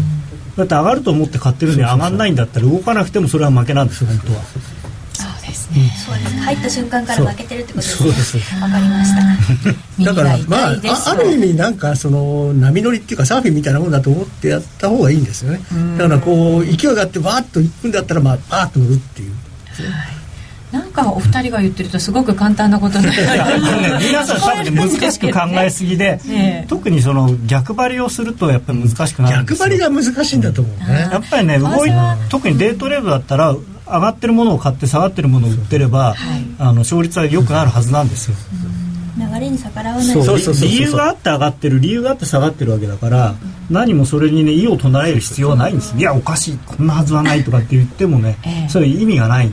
[0.52, 4.42] うん、だって上がると思って買ってるのに上がらないんだったら動かなくてもそれは負けなんですよ本当は。
[5.54, 6.36] そうですね、そうです。
[6.38, 8.12] 入った瞬間から負けてるってことですね。
[8.44, 9.16] そうわかりまし
[9.98, 10.04] た。
[10.04, 15.60] だからまああある意味なんかその波乗りっていうかサーフィンみたいなもんだと思ってやった方がいいんですよね。
[15.98, 19.32] だからこう勢いがあってバーッと行くんだったらまあバーッと乗るっていう、
[19.92, 20.24] はい。
[20.74, 23.12] なんかお二人が言ってるとすごく簡単なことにな
[24.00, 31.10] 皆さん多分難しく考えすぎで、 え特にその逆張りをするとやっぱり難しくなる逆張りが難しいんだと思うね。
[31.12, 31.92] やっぱりね動い
[32.30, 38.38] 特にデートレードだったら上がってるものを買って下がってるものを売ってれば、はい、あの勝率は良くなるはずなんですよ。
[39.16, 40.06] 流れに逆らわない。
[40.06, 43.36] そう理由があって上がってる理由があって下がってるわけだから、
[43.70, 49.52] 何もそれにね異を唱える必要はないんですいやおかしいこんなはずはないとかって言ってもね、えー、そういう意味がない。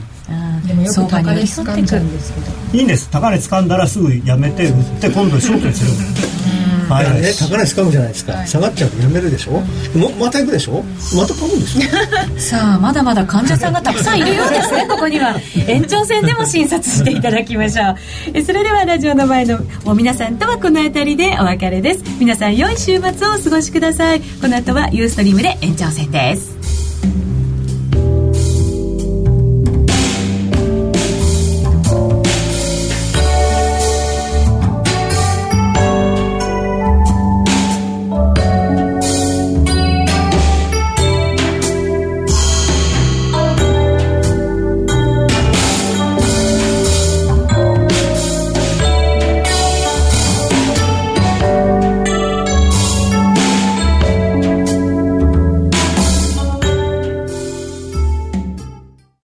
[0.65, 2.03] でもよく高値掴んじゃう。
[2.03, 2.77] んですけど。
[2.77, 3.09] いいんです。
[3.09, 5.91] 高値掴んだらすぐやめて売って今度ショートにする
[6.91, 9.51] はい、ね、高値掴むじゃないですか、はい、下がっちゃうとやめるでしょ、
[9.95, 10.83] うん、また行くでしょ？
[11.15, 11.81] また買うんでしょ？
[12.39, 14.85] さあまだまだ患者さんがたくさんいるようですね。
[14.89, 15.35] ここには。
[15.67, 17.95] 延長戦でも診察していただきましょ
[18.37, 18.43] う。
[18.43, 22.03] それではラジオの前のもう皆さんとはこの辺りでお別れです。
[22.19, 24.21] 皆さん良い週末をお過ごしください。
[24.41, 26.51] この後はユーストリームで延長戦です